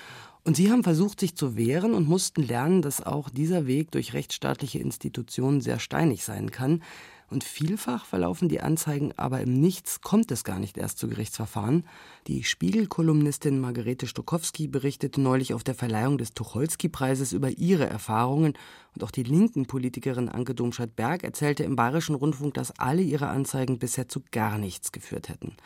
Und 0.47 0.55
sie 0.57 0.71
haben 0.71 0.85
versucht, 0.85 1.19
sich 1.19 1.35
zu 1.35 1.57
wehren 1.57 1.93
und 1.93 2.07
mussten 2.07 2.41
lernen, 2.41 2.81
dass 2.81 3.05
auch 3.05 3.31
dieser 3.31 3.67
Weg 3.67 3.91
durch 3.91 4.13
rechtsstaatliche 4.13 4.79
Institutionen 4.79 5.61
sehr 5.61 5.81
steinig 5.81 6.23
sein 6.23 6.53
kann. 6.53 6.85
Und 7.29 7.43
vielfach 7.43 8.07
verlaufen 8.07 8.49
die 8.49 8.61
Anzeigen 8.61 9.13
aber 9.17 9.41
im 9.41 9.55
Nichts, 9.55 10.03
kommt 10.03 10.31
es 10.31 10.45
gar 10.45 10.61
nicht 10.61 10.79
erst 10.79 10.99
zu 10.99 11.09
Gerichtsverfahren. 11.09 11.85
Die 12.29 12.45
Spiegel-Kolumnistin 12.45 13.59
Margarete 13.59 14.07
Stokowski 14.07 14.69
berichtete 14.69 15.21
neulich 15.21 15.53
auf 15.53 15.65
der 15.65 15.75
Verleihung 15.75 16.17
des 16.17 16.33
Tucholsky-Preises 16.35 17.33
über 17.33 17.51
ihre 17.51 17.89
Erfahrungen. 17.89 18.55
Und 18.95 19.03
auch 19.03 19.11
die 19.11 19.25
linken 19.25 19.67
Politikerin 19.67 20.29
Anke 20.29 20.55
Domscheit-Berg 20.55 21.25
erzählte 21.25 21.65
im 21.65 21.75
Bayerischen 21.75 22.15
Rundfunk, 22.15 22.55
dass 22.55 22.79
alle 22.79 23.03
ihre 23.03 23.27
Anzeigen 23.27 23.81
bisher 23.81 24.09
zu 24.09 24.23
gar 24.31 24.59
nichts 24.59 24.93
geführt 24.93 25.29
hätten. 25.29 25.57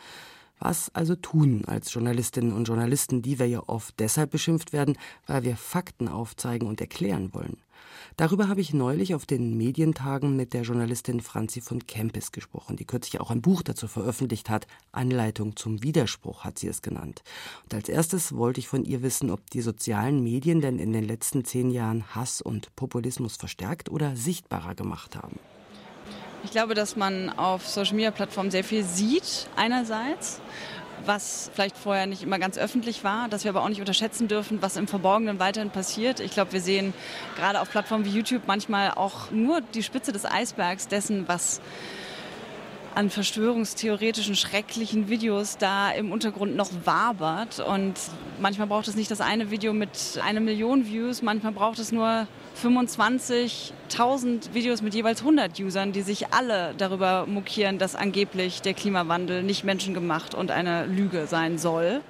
Was 0.63 0.93
also 0.93 1.15
tun 1.15 1.63
als 1.65 1.91
Journalistinnen 1.91 2.53
und 2.53 2.67
Journalisten, 2.67 3.23
die 3.23 3.39
wir 3.39 3.47
ja 3.47 3.63
oft 3.65 3.99
deshalb 3.99 4.29
beschimpft 4.29 4.73
werden, 4.73 4.95
weil 5.25 5.43
wir 5.43 5.57
Fakten 5.57 6.07
aufzeigen 6.07 6.67
und 6.67 6.79
erklären 6.79 7.33
wollen? 7.33 7.57
Darüber 8.15 8.47
habe 8.47 8.61
ich 8.61 8.71
neulich 8.71 9.15
auf 9.15 9.25
den 9.25 9.57
Medientagen 9.57 10.35
mit 10.35 10.53
der 10.53 10.61
Journalistin 10.61 11.19
Franzi 11.19 11.61
von 11.61 11.87
Kempis 11.87 12.31
gesprochen, 12.31 12.75
die 12.75 12.85
kürzlich 12.85 13.19
auch 13.19 13.31
ein 13.31 13.41
Buch 13.41 13.63
dazu 13.63 13.87
veröffentlicht 13.87 14.51
hat. 14.51 14.67
Anleitung 14.91 15.55
zum 15.55 15.81
Widerspruch 15.81 16.43
hat 16.43 16.59
sie 16.59 16.67
es 16.67 16.83
genannt. 16.83 17.23
Und 17.63 17.73
als 17.73 17.89
erstes 17.89 18.35
wollte 18.35 18.59
ich 18.59 18.67
von 18.67 18.85
ihr 18.85 19.01
wissen, 19.01 19.31
ob 19.31 19.49
die 19.49 19.61
sozialen 19.61 20.21
Medien 20.21 20.61
denn 20.61 20.77
in 20.77 20.93
den 20.93 21.05
letzten 21.05 21.43
zehn 21.43 21.71
Jahren 21.71 22.03
Hass 22.13 22.39
und 22.39 22.75
Populismus 22.75 23.35
verstärkt 23.35 23.89
oder 23.89 24.15
sichtbarer 24.15 24.75
gemacht 24.75 25.15
haben. 25.15 25.39
Ich 26.43 26.51
glaube, 26.51 26.73
dass 26.73 26.95
man 26.95 27.29
auf 27.37 27.67
Social-Media-Plattformen 27.67 28.49
sehr 28.49 28.63
viel 28.63 28.83
sieht, 28.83 29.47
einerseits, 29.55 30.41
was 31.05 31.51
vielleicht 31.53 31.77
vorher 31.77 32.07
nicht 32.07 32.23
immer 32.23 32.39
ganz 32.39 32.57
öffentlich 32.57 33.03
war, 33.03 33.29
dass 33.29 33.43
wir 33.43 33.51
aber 33.51 33.63
auch 33.63 33.69
nicht 33.69 33.79
unterschätzen 33.79 34.27
dürfen, 34.27 34.61
was 34.61 34.75
im 34.75 34.87
Verborgenen 34.87 35.39
weiterhin 35.39 35.69
passiert. 35.69 36.19
Ich 36.19 36.31
glaube, 36.31 36.53
wir 36.53 36.61
sehen 36.61 36.93
gerade 37.35 37.61
auf 37.61 37.69
Plattformen 37.69 38.05
wie 38.05 38.09
YouTube 38.09 38.43
manchmal 38.47 38.91
auch 38.91 39.29
nur 39.29 39.61
die 39.61 39.83
Spitze 39.83 40.11
des 40.11 40.25
Eisbergs 40.25 40.87
dessen, 40.87 41.27
was 41.27 41.61
an 42.95 43.09
verschwörungstheoretischen, 43.09 44.35
schrecklichen 44.35 45.09
Videos 45.09 45.57
da 45.57 45.91
im 45.91 46.11
Untergrund 46.11 46.55
noch 46.55 46.69
wabert. 46.83 47.59
Und 47.59 47.93
manchmal 48.39 48.67
braucht 48.67 48.87
es 48.87 48.95
nicht 48.95 49.09
das 49.11 49.21
eine 49.21 49.51
Video 49.51 49.73
mit 49.73 50.19
einer 50.23 50.39
Million 50.39 50.85
Views, 50.85 51.21
manchmal 51.21 51.53
braucht 51.53 51.79
es 51.79 51.91
nur 51.91 52.27
25.000 52.61 54.53
Videos 54.53 54.81
mit 54.81 54.93
jeweils 54.93 55.21
100 55.21 55.59
Usern, 55.59 55.93
die 55.93 56.01
sich 56.01 56.33
alle 56.33 56.73
darüber 56.77 57.25
mokieren, 57.25 57.77
dass 57.77 57.95
angeblich 57.95 58.61
der 58.61 58.73
Klimawandel 58.73 59.43
nicht 59.43 59.63
menschengemacht 59.63 60.35
und 60.35 60.51
eine 60.51 60.85
Lüge 60.85 61.27
sein 61.27 61.57
soll. 61.57 62.01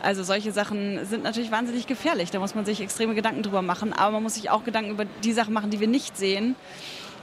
Also 0.00 0.22
solche 0.22 0.52
Sachen 0.52 1.04
sind 1.06 1.24
natürlich 1.24 1.50
wahnsinnig 1.50 1.86
gefährlich. 1.86 2.30
Da 2.30 2.38
muss 2.38 2.54
man 2.54 2.64
sich 2.64 2.80
extreme 2.80 3.14
Gedanken 3.14 3.42
drüber 3.42 3.62
machen. 3.62 3.92
Aber 3.92 4.12
man 4.12 4.22
muss 4.22 4.34
sich 4.34 4.48
auch 4.48 4.62
Gedanken 4.62 4.92
über 4.92 5.04
die 5.24 5.32
Sachen 5.32 5.52
machen, 5.52 5.70
die 5.70 5.80
wir 5.80 5.88
nicht 5.88 6.16
sehen 6.16 6.54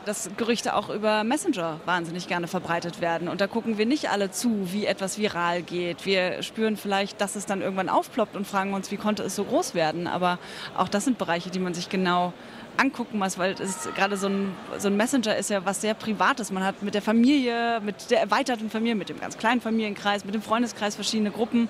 dass 0.05 0.29
Gerüchte 0.37 0.75
auch 0.75 0.89
über 0.89 1.23
Messenger 1.23 1.79
wahnsinnig 1.85 2.27
gerne 2.27 2.47
verbreitet 2.47 3.01
werden. 3.01 3.27
Und 3.27 3.41
da 3.41 3.47
gucken 3.47 3.77
wir 3.77 3.85
nicht 3.85 4.09
alle 4.09 4.31
zu, 4.31 4.71
wie 4.71 4.85
etwas 4.85 5.17
viral 5.17 5.63
geht. 5.63 6.05
Wir 6.05 6.43
spüren 6.43 6.77
vielleicht, 6.77 7.19
dass 7.21 7.35
es 7.35 7.45
dann 7.45 7.61
irgendwann 7.61 7.89
aufploppt 7.89 8.35
und 8.35 8.45
fragen 8.45 8.73
uns, 8.73 8.91
wie 8.91 8.97
konnte 8.97 9.23
es 9.23 9.35
so 9.35 9.43
groß 9.43 9.73
werden. 9.73 10.07
Aber 10.07 10.39
auch 10.77 10.87
das 10.87 11.05
sind 11.05 11.17
Bereiche, 11.17 11.49
die 11.49 11.59
man 11.59 11.73
sich 11.73 11.89
genau 11.89 12.33
angucken 12.77 13.19
muss, 13.19 13.37
weil 13.37 13.53
es 13.53 13.89
gerade 13.95 14.17
so 14.17 14.27
ein, 14.27 14.53
so 14.77 14.87
ein 14.87 14.97
Messenger 14.97 15.35
ist 15.35 15.49
ja 15.49 15.65
was 15.65 15.81
sehr 15.81 15.93
Privates. 15.93 16.51
Man 16.51 16.63
hat 16.63 16.81
mit 16.83 16.93
der 16.93 17.01
Familie, 17.01 17.79
mit 17.81 18.11
der 18.11 18.19
erweiterten 18.19 18.69
Familie, 18.69 18.95
mit 18.95 19.09
dem 19.09 19.19
ganz 19.19 19.37
kleinen 19.37 19.61
Familienkreis, 19.61 20.25
mit 20.25 20.35
dem 20.35 20.41
Freundeskreis 20.41 20.95
verschiedene 20.95 21.31
Gruppen 21.31 21.69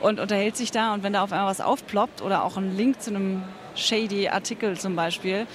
und 0.00 0.20
unterhält 0.20 0.56
sich 0.56 0.70
da. 0.70 0.94
Und 0.94 1.02
wenn 1.02 1.12
da 1.12 1.22
auf 1.22 1.32
einmal 1.32 1.48
was 1.48 1.60
aufploppt 1.60 2.22
oder 2.22 2.44
auch 2.44 2.56
ein 2.56 2.76
Link 2.76 3.00
zu 3.00 3.10
einem 3.10 3.42
shady 3.74 4.28
Artikel 4.28 4.78
zum 4.78 4.96
Beispiel, 4.96 5.46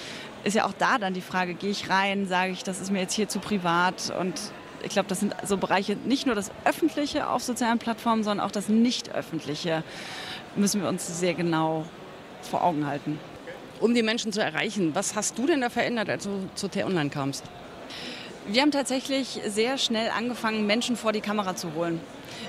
ist 0.44 0.56
ja 0.56 0.66
auch 0.66 0.74
da 0.74 0.98
dann 0.98 1.14
die 1.14 1.22
Frage, 1.22 1.54
gehe 1.54 1.72
ich 1.72 1.90
rein, 1.90 2.28
sage 2.28 2.52
ich, 2.52 2.64
das 2.64 2.80
ist 2.80 2.92
mir 2.92 3.00
jetzt 3.00 3.14
hier 3.14 3.28
zu 3.28 3.40
privat 3.40 4.14
und 4.20 4.34
ich 4.84 4.90
glaube, 4.90 5.10
das 5.10 5.20
sind 5.20 5.36
so 5.44 5.58
Bereiche, 5.58 5.96
nicht 5.96 6.26
nur 6.26 6.36
das 6.36 6.52
Öffentliche 6.64 7.30
auf 7.30 7.44
sozialen 7.44 7.80
Plattformen, 7.80 8.24
sondern 8.24 8.46
auch 8.46 8.52
das 8.52 8.70
Nicht-Öffentliche 8.70 9.84
müssen 10.56 10.82
wir 10.82 10.90
uns 10.90 11.20
sehr 11.20 11.34
genau 11.34 11.86
vor 12.42 12.64
Augen 12.64 12.86
halten. 12.86 13.20
Um 13.80 13.94
die 13.94 14.04
Menschen 14.04 14.32
zu 14.32 14.42
erreichen, 14.42 14.96
was 14.96 15.16
hast 15.16 15.38
du 15.38 15.46
denn 15.46 15.62
da 15.62 15.70
verändert, 15.70 16.10
als 16.10 16.24
du 16.24 16.50
zu 16.56 16.68
T-Online 16.68 17.10
kamst? 17.10 17.44
Wir 18.50 18.62
haben 18.62 18.72
tatsächlich 18.72 19.42
sehr 19.46 19.78
schnell 19.78 20.10
angefangen, 20.10 20.66
Menschen 20.66 20.96
vor 20.96 21.12
die 21.12 21.20
Kamera 21.20 21.58
zu 21.58 21.74
holen. 21.74 22.00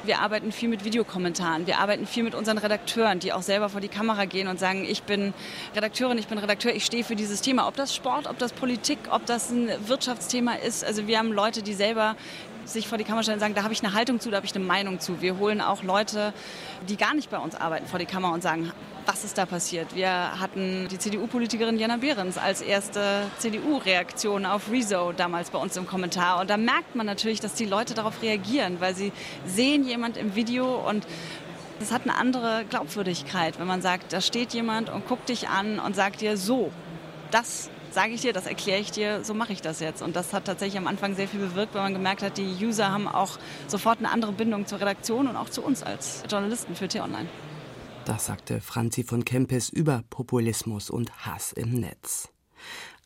Wir 0.04 0.20
arbeiten 0.20 0.52
viel 0.52 0.68
mit 0.68 0.84
Videokommentaren. 0.84 1.66
Wir 1.66 1.80
arbeiten 1.80 2.06
viel 2.06 2.22
mit 2.22 2.36
unseren 2.36 2.58
Redakteuren, 2.58 3.18
die 3.18 3.32
auch 3.32 3.42
selber 3.42 3.68
vor 3.68 3.80
die 3.80 3.88
Kamera 3.88 4.24
gehen 4.24 4.46
und 4.46 4.60
sagen, 4.60 4.86
ich 4.88 5.02
bin 5.02 5.34
Redakteurin, 5.74 6.16
ich 6.16 6.28
bin 6.28 6.38
Redakteur, 6.38 6.72
ich 6.72 6.84
stehe 6.84 7.02
für 7.02 7.16
dieses 7.16 7.40
Thema. 7.40 7.66
Ob 7.66 7.74
das 7.74 7.96
Sport, 7.96 8.28
ob 8.28 8.38
das 8.38 8.52
Politik, 8.52 8.98
ob 9.10 9.26
das 9.26 9.50
ein 9.50 9.70
Wirtschaftsthema 9.88 10.54
ist. 10.54 10.84
Also 10.84 11.08
wir 11.08 11.18
haben 11.18 11.32
Leute, 11.32 11.64
die 11.64 11.74
selber 11.74 12.14
sich 12.72 12.88
vor 12.88 12.98
die 12.98 13.04
Kamera 13.04 13.22
stellen 13.22 13.36
und 13.36 13.40
sagen, 13.40 13.54
da 13.54 13.62
habe 13.62 13.72
ich 13.72 13.84
eine 13.84 13.94
Haltung 13.94 14.20
zu, 14.20 14.30
da 14.30 14.36
habe 14.36 14.46
ich 14.46 14.54
eine 14.54 14.64
Meinung 14.64 15.00
zu. 15.00 15.20
Wir 15.20 15.38
holen 15.38 15.60
auch 15.60 15.82
Leute, 15.82 16.32
die 16.88 16.96
gar 16.96 17.14
nicht 17.14 17.30
bei 17.30 17.38
uns 17.38 17.54
arbeiten, 17.54 17.86
vor 17.86 17.98
die 17.98 18.06
Kamera 18.06 18.32
und 18.32 18.42
sagen, 18.42 18.72
was 19.06 19.24
ist 19.24 19.38
da 19.38 19.46
passiert? 19.46 19.94
Wir 19.94 20.38
hatten 20.38 20.86
die 20.90 20.98
CDU-Politikerin 20.98 21.78
Jana 21.78 21.96
Behrens 21.96 22.36
als 22.36 22.60
erste 22.60 23.22
CDU-Reaktion 23.38 24.44
auf 24.44 24.70
Rezo 24.70 25.12
damals 25.12 25.50
bei 25.50 25.58
uns 25.58 25.76
im 25.76 25.86
Kommentar. 25.86 26.40
Und 26.40 26.50
da 26.50 26.58
merkt 26.58 26.94
man 26.94 27.06
natürlich, 27.06 27.40
dass 27.40 27.54
die 27.54 27.64
Leute 27.64 27.94
darauf 27.94 28.20
reagieren, 28.22 28.80
weil 28.80 28.94
sie 28.94 29.12
sehen 29.46 29.84
jemand 29.84 30.18
im 30.18 30.34
Video 30.34 30.76
und 30.86 31.06
das 31.80 31.92
hat 31.92 32.02
eine 32.02 32.16
andere 32.16 32.64
Glaubwürdigkeit, 32.68 33.58
wenn 33.58 33.66
man 33.66 33.80
sagt, 33.80 34.12
da 34.12 34.20
steht 34.20 34.52
jemand 34.52 34.90
und 34.90 35.06
guckt 35.06 35.28
dich 35.28 35.48
an 35.48 35.78
und 35.78 35.94
sagt 35.94 36.20
dir 36.20 36.36
so, 36.36 36.70
das 37.30 37.70
sage 37.90 38.12
ich 38.12 38.20
dir, 38.20 38.32
das 38.32 38.46
erkläre 38.46 38.80
ich 38.80 38.90
dir, 38.90 39.24
so 39.24 39.34
mache 39.34 39.52
ich 39.52 39.62
das 39.62 39.80
jetzt. 39.80 40.02
Und 40.02 40.16
das 40.16 40.32
hat 40.32 40.44
tatsächlich 40.44 40.78
am 40.78 40.86
Anfang 40.86 41.14
sehr 41.14 41.28
viel 41.28 41.40
bewirkt, 41.40 41.74
weil 41.74 41.82
man 41.82 41.94
gemerkt 41.94 42.22
hat, 42.22 42.38
die 42.38 42.64
User 42.64 42.90
haben 42.90 43.08
auch 43.08 43.38
sofort 43.66 43.98
eine 43.98 44.10
andere 44.10 44.32
Bindung 44.32 44.66
zur 44.66 44.80
Redaktion 44.80 45.26
und 45.26 45.36
auch 45.36 45.48
zu 45.48 45.62
uns 45.62 45.82
als 45.82 46.22
Journalisten 46.30 46.74
für 46.74 46.88
T-Online. 46.88 47.28
Das 48.04 48.26
sagte 48.26 48.60
Franzi 48.60 49.04
von 49.04 49.24
Kempis 49.24 49.68
über 49.68 50.02
Populismus 50.08 50.88
und 50.88 51.26
Hass 51.26 51.52
im 51.52 51.78
Netz. 51.80 52.30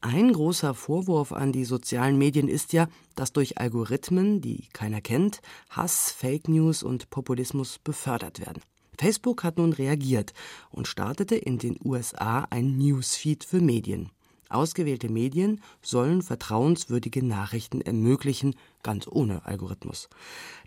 Ein 0.00 0.32
großer 0.32 0.74
Vorwurf 0.74 1.32
an 1.32 1.52
die 1.52 1.64
sozialen 1.64 2.18
Medien 2.18 2.48
ist 2.48 2.72
ja, 2.72 2.88
dass 3.14 3.32
durch 3.32 3.58
Algorithmen, 3.58 4.40
die 4.40 4.68
keiner 4.72 5.00
kennt, 5.00 5.40
Hass, 5.70 6.10
Fake 6.10 6.48
News 6.48 6.82
und 6.82 7.08
Populismus 7.10 7.78
befördert 7.78 8.40
werden. 8.40 8.62
Facebook 8.98 9.42
hat 9.42 9.58
nun 9.58 9.72
reagiert 9.72 10.32
und 10.70 10.86
startete 10.86 11.36
in 11.36 11.58
den 11.58 11.76
USA 11.84 12.46
ein 12.50 12.78
Newsfeed 12.78 13.44
für 13.44 13.60
Medien. 13.60 14.10
Ausgewählte 14.54 15.08
Medien 15.08 15.60
sollen 15.80 16.22
vertrauenswürdige 16.22 17.24
Nachrichten 17.24 17.80
ermöglichen, 17.80 18.54
ganz 18.82 19.06
ohne 19.06 19.44
Algorithmus. 19.46 20.08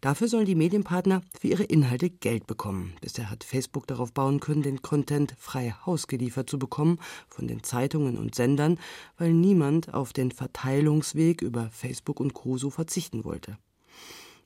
Dafür 0.01 0.27
sollen 0.27 0.45
die 0.45 0.55
Medienpartner 0.55 1.21
für 1.39 1.47
ihre 1.47 1.63
Inhalte 1.63 2.09
Geld 2.09 2.47
bekommen. 2.47 2.93
Bisher 3.01 3.29
hat 3.29 3.43
Facebook 3.43 3.87
darauf 3.87 4.13
bauen 4.13 4.39
können, 4.39 4.63
den 4.63 4.81
Content 4.81 5.35
frei 5.37 5.73
Haus 5.85 6.07
geliefert 6.07 6.49
zu 6.49 6.59
bekommen 6.59 6.99
von 7.27 7.47
den 7.47 7.63
Zeitungen 7.63 8.17
und 8.17 8.35
Sendern, 8.35 8.79
weil 9.17 9.33
niemand 9.33 9.93
auf 9.93 10.13
den 10.13 10.31
Verteilungsweg 10.31 11.41
über 11.41 11.69
Facebook 11.69 12.19
und 12.19 12.33
Co. 12.33 12.57
so 12.57 12.69
verzichten 12.69 13.23
wollte. 13.23 13.57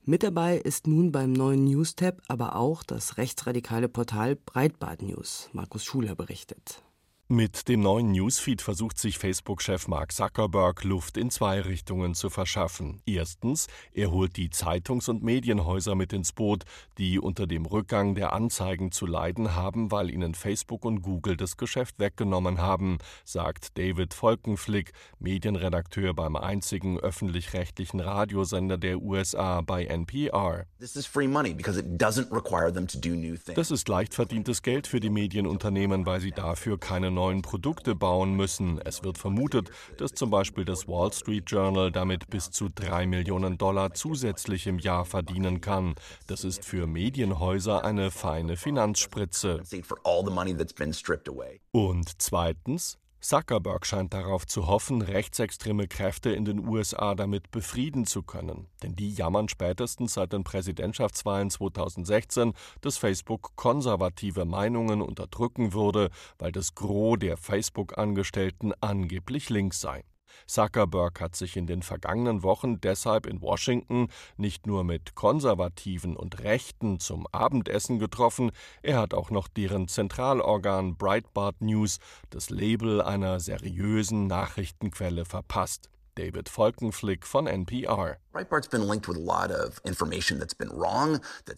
Mit 0.06 0.24
dabei 0.24 0.58
ist 0.58 0.88
nun 0.88 1.12
beim 1.12 1.34
neuen 1.34 1.66
News-Tab 1.66 2.22
aber 2.28 2.56
auch 2.56 2.84
das 2.84 3.18
rechtsradikale 3.18 3.90
Portal 3.90 4.36
Breitbart 4.36 5.02
News. 5.02 5.50
Markus 5.54 5.84
Schuler 5.84 6.16
berichtet. 6.16 6.82
Mit 7.32 7.68
dem 7.68 7.82
neuen 7.82 8.12
Newsfeed 8.12 8.60
versucht 8.60 8.98
sich 8.98 9.20
Facebook-Chef 9.20 9.88
Mark 9.88 10.14
Zuckerberg 10.14 10.84
Luft 10.84 11.16
in 11.16 11.30
zwei 11.30 11.62
Richtungen 11.62 12.16
zu 12.16 12.32
verschaffen. 12.32 13.04
Erstens, 13.06 13.68
er 13.94 14.10
holt 14.10 14.36
die 14.36 14.50
Zeitungs- 14.50 15.12
und 15.12 15.22
Medienhäuser 15.22 15.94
mit 15.94 16.12
ins 16.12 16.34
Boot, 16.34 16.64
die 16.98 17.20
unter 17.20 17.46
dem 17.46 17.68
Rückgang 17.68 18.16
der 18.16 18.34
Anzeigen 18.34 18.92
zu 18.92 19.06
leiden 19.06 19.54
haben, 19.54 19.92
weil 19.92 20.10
ihnen 20.10 20.34
Facebook 20.34 20.84
und 20.84 21.04
Google 21.04 21.38
das 21.38 21.56
Geschäft 21.56 22.00
weggenommen 22.00 22.58
haben, 22.58 22.98
sagt 23.26 23.78
David 23.78 24.16
Volkenflick, 24.16 24.94
Medienredakteur 25.20 26.16
beim 26.16 26.36
einzigen 26.36 27.00
öffentlich-rechtlichen 27.00 28.00
Radiosender 28.00 28.80
der 28.80 29.04
USA 29.04 29.62
bei 29.62 29.86
NPR. 29.86 30.66
Das 33.54 33.70
ist 33.70 33.88
leicht 33.88 34.16
verdientes 34.16 34.64
Geld 34.64 34.88
für 34.88 35.00
die 35.00 35.12
Medienunternehmen, 35.12 36.08
weil 36.08 36.22
sie 36.22 36.32
dafür 36.32 36.80
keine 36.80 37.19
neuen 37.20 37.42
Produkte 37.42 37.96
bauen 37.96 38.34
müssen. 38.34 38.80
Es 38.86 39.04
wird 39.04 39.18
vermutet, 39.18 39.70
dass 39.98 40.14
zum 40.14 40.30
Beispiel 40.30 40.64
das 40.64 40.88
Wall 40.88 41.12
Street 41.12 41.44
Journal 41.52 41.92
damit 41.92 42.30
bis 42.30 42.50
zu 42.50 42.70
drei 42.74 43.06
Millionen 43.08 43.58
Dollar 43.58 43.94
zusätzlich 43.94 44.68
im 44.68 44.80
Jahr 44.80 45.04
verdienen 45.04 45.60
kann. 45.60 45.96
Das 46.28 46.46
ist 46.46 46.64
für 46.64 46.88
Medienhäuser 46.88 47.84
eine 47.84 48.10
feine 48.10 48.56
Finanzspritze. 48.56 49.60
Und 51.72 52.22
zweitens, 52.22 52.98
Zuckerberg 53.22 53.86
scheint 53.86 54.14
darauf 54.14 54.48
zu 54.48 54.68
hoffen, 54.68 55.02
rechtsextreme 55.02 55.88
Kräfte 55.88 56.32
in 56.32 56.46
den 56.46 56.68
USA 56.68 57.16
damit 57.16 57.52
befrieden 57.52 58.06
zu 58.06 58.24
können. 58.24 58.68
Denn 58.82 58.96
die 58.96 59.14
jammern 59.14 59.50
spätestens 59.50 60.14
seit 60.14 60.34
den 60.34 60.44
Präsidentschaftswahlen 60.44 61.50
2016, 61.50 62.54
dass 62.82 62.98
Facebook 62.98 63.56
konservative 63.56 64.46
Meinungen 64.46 65.02
unterdrücken 65.02 65.74
würde, 65.74 66.10
weil 66.38 66.52
das 66.52 66.76
Gros 66.76 67.20
der 67.20 67.38
Facebook-Angestellten 67.38 68.74
angeblich 68.80 69.50
links 69.50 69.82
sei. 69.82 70.04
Zuckerberg 70.50 71.22
hat 71.22 71.36
sich 71.36 71.56
in 71.56 71.68
den 71.68 71.84
vergangenen 71.84 72.44
Wochen 72.44 72.82
deshalb 72.82 73.28
in 73.28 73.42
Washington 73.42 74.08
nicht 74.36 74.66
nur 74.66 74.84
mit 74.84 75.16
Konservativen 75.16 76.18
und 76.18 76.40
Rechten 76.44 77.00
zum 77.00 77.28
Abendessen 77.28 78.00
getroffen, 78.00 78.52
er 78.82 78.98
hat 78.98 79.14
auch 79.14 79.30
noch 79.30 79.48
deren 79.48 79.88
Zentralorgan 79.88 80.98
Breitbart 80.98 81.62
News, 81.62 82.00
das 82.32 82.50
Label 82.50 83.02
einer 83.02 83.40
seriösen 83.40 84.28
Nachrichtenquelle, 84.28 85.26
verpasst. 85.26 85.90
David 86.20 86.50
Volkenflick 86.50 87.26
von 87.26 87.48
NPR. 87.48 88.18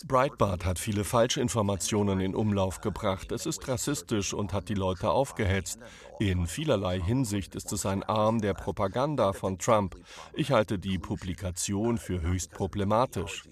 Breitbart 0.08 0.66
hat 0.66 0.78
viele 0.78 1.04
Falschinformationen 1.04 2.20
in 2.20 2.36
Umlauf 2.36 2.80
gebracht. 2.80 3.32
Es 3.32 3.48
ist 3.48 3.68
rassistisch 3.68 4.36
und 4.36 4.54
hat 4.54 4.70
die 4.70 4.76
Leute 4.76 5.10
aufgehetzt. 5.10 5.80
In 6.20 6.46
vielerlei 6.46 7.00
Hinsicht 7.00 7.56
ist 7.56 7.74
es 7.74 7.88
ein 7.88 8.04
Arm 8.04 8.40
der 8.40 8.54
Propaganda 8.54 9.34
von 9.34 9.58
Trump. 9.58 9.96
Ich 10.34 10.52
halte 10.52 10.78
die 10.78 11.00
Publikation 11.00 11.98
für 11.98 12.22
höchst 12.22 12.52
problematisch. 12.52 13.50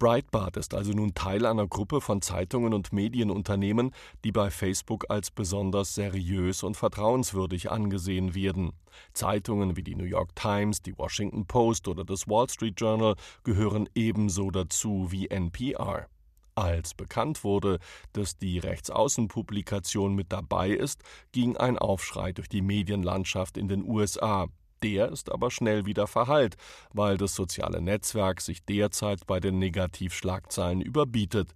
Breitbart 0.00 0.56
ist 0.56 0.72
also 0.72 0.92
nun 0.92 1.12
Teil 1.12 1.44
einer 1.44 1.66
Gruppe 1.66 2.00
von 2.00 2.22
Zeitungen 2.22 2.72
und 2.72 2.90
Medienunternehmen, 2.90 3.90
die 4.24 4.32
bei 4.32 4.50
Facebook 4.50 5.04
als 5.10 5.30
besonders 5.30 5.94
seriös 5.94 6.62
und 6.62 6.78
vertrauenswürdig 6.78 7.70
angesehen 7.70 8.34
werden. 8.34 8.72
Zeitungen 9.12 9.76
wie 9.76 9.82
die 9.82 9.94
New 9.94 10.04
York 10.04 10.34
Times, 10.34 10.80
die 10.80 10.96
Washington 10.96 11.46
Post 11.46 11.86
oder 11.86 12.02
das 12.02 12.26
Wall 12.26 12.48
Street 12.48 12.80
Journal 12.80 13.14
gehören 13.44 13.90
ebenso 13.94 14.50
dazu 14.50 15.08
wie 15.10 15.28
NPR. 15.28 16.08
Als 16.54 16.94
bekannt 16.94 17.44
wurde, 17.44 17.78
dass 18.14 18.38
die 18.38 18.58
Rechtsaußenpublikation 18.58 20.14
mit 20.14 20.32
dabei 20.32 20.70
ist, 20.70 21.02
ging 21.32 21.58
ein 21.58 21.76
Aufschrei 21.76 22.32
durch 22.32 22.48
die 22.48 22.62
Medienlandschaft 22.62 23.58
in 23.58 23.68
den 23.68 23.84
USA. 23.84 24.48
Der 24.82 25.10
ist 25.10 25.30
aber 25.30 25.50
schnell 25.50 25.84
wieder 25.84 26.06
verhallt, 26.06 26.56
weil 26.92 27.18
das 27.18 27.34
soziale 27.34 27.82
Netzwerk 27.82 28.40
sich 28.40 28.64
derzeit 28.64 29.26
bei 29.26 29.38
den 29.38 29.58
Negativschlagzeilen 29.58 30.80
überbietet. 30.80 31.54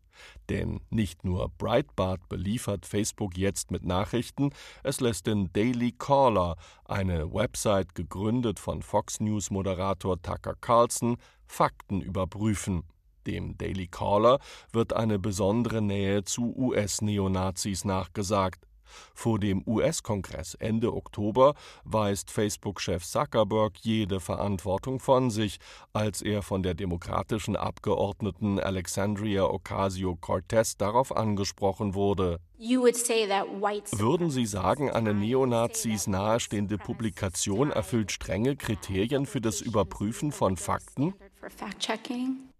Denn 0.48 0.80
nicht 0.90 1.24
nur 1.24 1.48
Breitbart 1.58 2.28
beliefert 2.28 2.86
Facebook 2.86 3.36
jetzt 3.36 3.70
mit 3.70 3.84
Nachrichten, 3.84 4.50
es 4.82 5.00
lässt 5.00 5.26
den 5.26 5.52
Daily 5.52 5.92
Caller, 5.92 6.56
eine 6.84 7.32
Website 7.32 7.94
gegründet 7.94 8.58
von 8.58 8.82
Fox 8.82 9.20
News 9.20 9.50
Moderator 9.50 10.20
Tucker 10.20 10.54
Carlson, 10.60 11.16
Fakten 11.46 12.00
überprüfen. 12.00 12.84
Dem 13.26 13.56
Daily 13.56 13.86
Caller 13.86 14.38
wird 14.72 14.92
eine 14.92 15.18
besondere 15.18 15.80
Nähe 15.80 16.24
zu 16.24 16.54
US-Neonazis 16.56 17.84
nachgesagt. 17.84 18.66
Vor 19.14 19.38
dem 19.38 19.62
US-Kongress 19.66 20.54
Ende 20.54 20.92
Oktober 20.92 21.54
weist 21.84 22.30
Facebook-Chef 22.30 23.04
Zuckerberg 23.04 23.78
jede 23.78 24.20
Verantwortung 24.20 25.00
von 25.00 25.30
sich, 25.30 25.58
als 25.92 26.22
er 26.22 26.42
von 26.42 26.62
der 26.62 26.74
demokratischen 26.74 27.56
Abgeordneten 27.56 28.58
Alexandria 28.60 29.44
Ocasio-Cortez 29.44 30.76
darauf 30.76 31.16
angesprochen 31.16 31.94
wurde. 31.94 32.38
Würden 32.58 34.30
Sie 34.30 34.46
sagen, 34.46 34.90
eine 34.90 35.12
Neonazis 35.12 36.06
nahestehende 36.06 36.78
Publikation 36.78 37.70
erfüllt 37.70 38.12
strenge 38.12 38.56
Kriterien 38.56 39.26
für 39.26 39.40
das 39.40 39.60
Überprüfen 39.60 40.32
von 40.32 40.56
Fakten? 40.56 41.14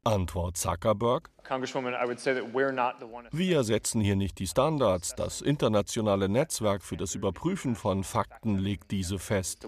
Antwort 0.05 0.57
Zuckerberg. 0.57 1.31
Wir 3.33 3.65
setzen 3.65 4.01
hier 4.01 4.17
nicht 4.17 4.39
die 4.39 4.47
Standards. 4.47 5.15
Das 5.15 5.41
internationale 5.41 6.29
Netzwerk 6.29 6.83
für 6.83 6.97
das 6.97 7.15
Überprüfen 7.15 7.75
von 7.75 8.05
Fakten 8.05 8.59
legt 8.59 8.91
diese 8.91 9.19
fest. 9.19 9.67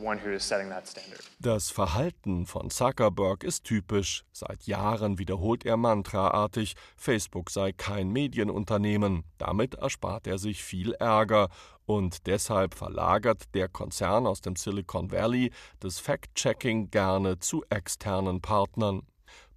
Das 1.38 1.70
Verhalten 1.70 2.46
von 2.46 2.70
Zuckerberg 2.70 3.44
ist 3.44 3.64
typisch. 3.64 4.24
Seit 4.32 4.66
Jahren 4.66 5.18
wiederholt 5.18 5.66
er 5.66 5.76
mantraartig, 5.76 6.74
Facebook 6.96 7.50
sei 7.50 7.72
kein 7.72 8.10
Medienunternehmen. 8.10 9.24
Damit 9.38 9.74
erspart 9.74 10.26
er 10.26 10.38
sich 10.38 10.62
viel 10.62 10.92
Ärger 10.94 11.48
und 11.86 12.26
deshalb 12.26 12.74
verlagert 12.74 13.54
der 13.54 13.68
Konzern 13.68 14.26
aus 14.26 14.40
dem 14.40 14.56
Silicon 14.56 15.10
Valley 15.10 15.52
das 15.80 15.98
Fact-Checking 15.98 16.90
gerne 16.90 17.38
zu 17.38 17.64
externen 17.70 18.40
Partnern. 18.40 19.02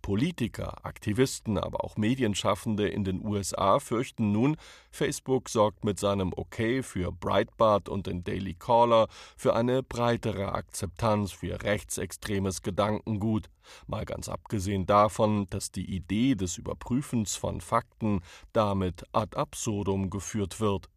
Politiker, 0.01 0.85
Aktivisten, 0.85 1.57
aber 1.57 1.83
auch 1.83 1.97
Medienschaffende 1.97 2.87
in 2.87 3.03
den 3.03 3.25
USA 3.25 3.79
fürchten 3.79 4.31
nun, 4.31 4.57
Facebook 4.91 5.49
sorgt 5.49 5.83
mit 5.83 5.99
seinem 5.99 6.33
Okay 6.35 6.83
für 6.83 7.11
Breitbart 7.11 7.89
und 7.89 8.07
den 8.07 8.23
Daily 8.23 8.53
Caller 8.53 9.07
für 9.37 9.55
eine 9.55 9.83
breitere 9.83 10.53
Akzeptanz 10.53 11.31
für 11.31 11.61
rechtsextremes 11.63 12.61
Gedankengut, 12.61 13.49
mal 13.87 14.05
ganz 14.05 14.29
abgesehen 14.29 14.85
davon, 14.85 15.47
dass 15.49 15.71
die 15.71 15.93
Idee 15.93 16.35
des 16.35 16.57
Überprüfens 16.57 17.35
von 17.35 17.61
Fakten 17.61 18.21
damit 18.53 19.03
ad 19.11 19.37
absurdum 19.37 20.09
geführt 20.09 20.59
wird. 20.59 20.89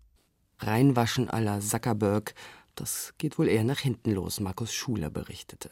Reinwaschen 0.58 1.28
aller 1.28 1.60
Zuckerberg, 1.60 2.34
das 2.74 3.14
geht 3.18 3.38
wohl 3.38 3.48
eher 3.48 3.64
nach 3.64 3.80
hinten 3.80 4.12
los, 4.12 4.40
Markus 4.40 4.72
Schuler 4.72 5.10
berichtete. 5.10 5.70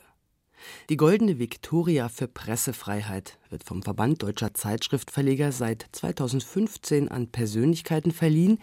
Die 0.88 0.96
Goldene 0.96 1.38
Viktoria 1.38 2.08
für 2.08 2.28
Pressefreiheit 2.28 3.38
wird 3.50 3.64
vom 3.64 3.82
Verband 3.82 4.22
Deutscher 4.22 4.54
Zeitschriftverleger 4.54 5.52
seit 5.52 5.86
2015 5.92 7.08
an 7.08 7.28
Persönlichkeiten 7.28 8.12
verliehen, 8.12 8.58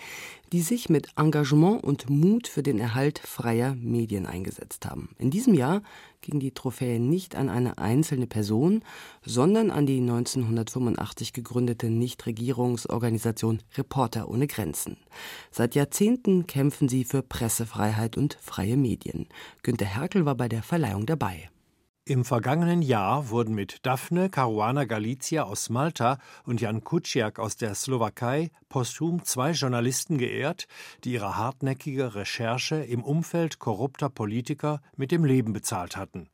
die 0.54 0.62
sich 0.62 0.90
mit 0.90 1.10
Engagement 1.18 1.84
und 1.84 2.10
Mut 2.10 2.48
für 2.48 2.64
den 2.64 2.80
Erhalt 2.80 3.20
freier 3.20 3.76
Medien 3.76 4.26
eingesetzt 4.26 4.86
haben. 4.86 5.10
In 5.18 5.30
diesem 5.30 5.54
Jahr 5.54 5.82
ging 6.22 6.40
die 6.40 6.52
Trophäe 6.54 7.00
nicht 7.00 7.36
an 7.36 7.50
eine 7.50 7.78
einzelne 7.78 8.28
Person, 8.28 8.84
sondern 9.26 9.72
an 9.72 9.86
die 9.86 10.00
1985 10.00 11.34
gegründete 11.34 11.90
Nichtregierungsorganisation 11.90 13.62
Reporter 13.78 14.30
ohne 14.30 14.48
Grenzen. 14.48 14.98
Seit 15.52 15.76
Jahrzehnten 15.76 16.48
kämpfen 16.48 16.88
sie 16.90 17.04
für 17.04 17.22
Pressefreiheit 17.22 18.18
und 18.18 18.38
freie 18.42 18.78
Medien. 18.78 19.28
Günter 19.64 19.86
Herkel 19.86 20.26
war 20.26 20.36
bei 20.36 20.48
der 20.48 20.64
Verleihung 20.64 21.06
dabei. 21.06 21.50
Im 22.08 22.24
vergangenen 22.24 22.82
Jahr 22.82 23.32
wurden 23.32 23.54
mit 23.54 23.86
Daphne 23.86 24.30
Caruana 24.30 24.86
Galizia 24.86 25.44
aus 25.44 25.70
Malta 25.70 26.20
und 26.46 26.62
Jan 26.62 26.82
Kuciak 26.82 27.38
aus 27.38 27.58
der 27.58 27.76
Slowakei 27.76 28.50
posthum 28.70 29.26
zwei 29.26 29.52
Journalisten 29.52 30.18
geehrt, 30.18 30.70
die 31.04 31.12
ihre 31.12 31.36
hartnäckige 31.36 32.16
Recherche 32.16 32.78
im 32.78 33.04
Umfeld 33.04 33.60
korrupter 33.60 34.08
Politiker 34.08 34.82
mit 34.96 35.12
dem 35.12 35.26
Leben 35.26 35.52
bezahlt 35.52 35.98
hatten. 35.98 36.30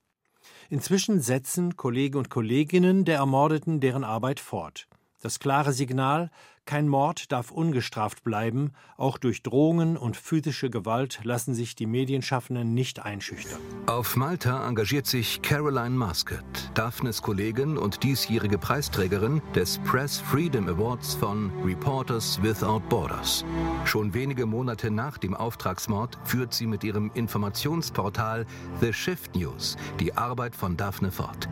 Inzwischen 0.70 1.22
setzen 1.22 1.76
Kollegen 1.76 2.20
und 2.20 2.30
Kolleginnen 2.30 3.04
der 3.04 3.18
Ermordeten 3.18 3.80
deren 3.80 4.04
Arbeit 4.04 4.40
fort. 4.40 4.88
Das 5.24 5.40
klare 5.40 5.72
Signal, 5.72 6.30
kein 6.66 6.90
Mord 6.90 7.32
darf 7.32 7.50
ungestraft 7.50 8.26
bleiben, 8.26 8.74
auch 8.98 9.18
durch 9.18 9.42
Drohungen 9.42 9.96
und 9.96 10.18
physische 10.18 10.70
Gewalt 10.70 11.22
lassen 11.24 11.54
sich 11.54 11.76
die 11.76 11.86
Medienschaffenden 11.86 12.74
nicht 12.74 13.06
einschüchtern. 13.06 13.62
Auf 13.86 14.18
Malta 14.18 14.68
engagiert 14.68 15.08
sich 15.08 15.42
Caroline 15.42 15.92
Muscat, 15.92 16.44
Daphnes 16.74 17.22
Kollegin 17.22 17.78
und 17.78 18.04
diesjährige 18.04 18.58
Preisträgerin 18.58 19.42
des 19.56 19.78
Press 19.86 20.20
Freedom 20.20 20.68
Awards 20.68 21.16
von 21.16 21.54
Reporters 21.64 22.44
Without 22.44 22.82
Borders. 22.90 23.46
Schon 23.86 24.14
wenige 24.14 24.46
Monate 24.46 24.92
nach 24.92 25.18
dem 25.18 25.36
Auftragsmord 25.36 26.20
führt 26.26 26.54
sie 26.54 26.68
mit 26.68 26.84
ihrem 26.84 27.12
Informationsportal 27.14 28.46
The 28.82 28.92
Shift 28.92 29.38
News 29.38 29.78
die 30.02 30.18
Arbeit 30.18 30.54
von 30.54 30.76
Daphne 30.76 31.14
fort. 31.14 31.48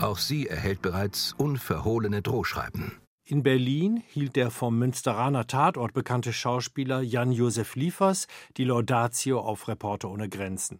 Auch 0.00 0.18
sie 0.18 0.46
erhält 0.46 0.82
bereits 0.82 1.32
unverhohlene 1.32 2.22
Drohschreiben. 2.22 2.92
In 3.24 3.42
Berlin 3.42 4.04
hielt 4.06 4.36
der 4.36 4.52
vom 4.52 4.78
Münsteraner 4.78 5.48
Tatort 5.48 5.92
bekannte 5.94 6.32
Schauspieler 6.32 7.00
Jan-Josef 7.00 7.74
Liefers 7.74 8.28
die 8.56 8.64
Laudatio 8.64 9.40
auf 9.40 9.66
Reporter 9.66 10.10
ohne 10.10 10.28
Grenzen. 10.28 10.78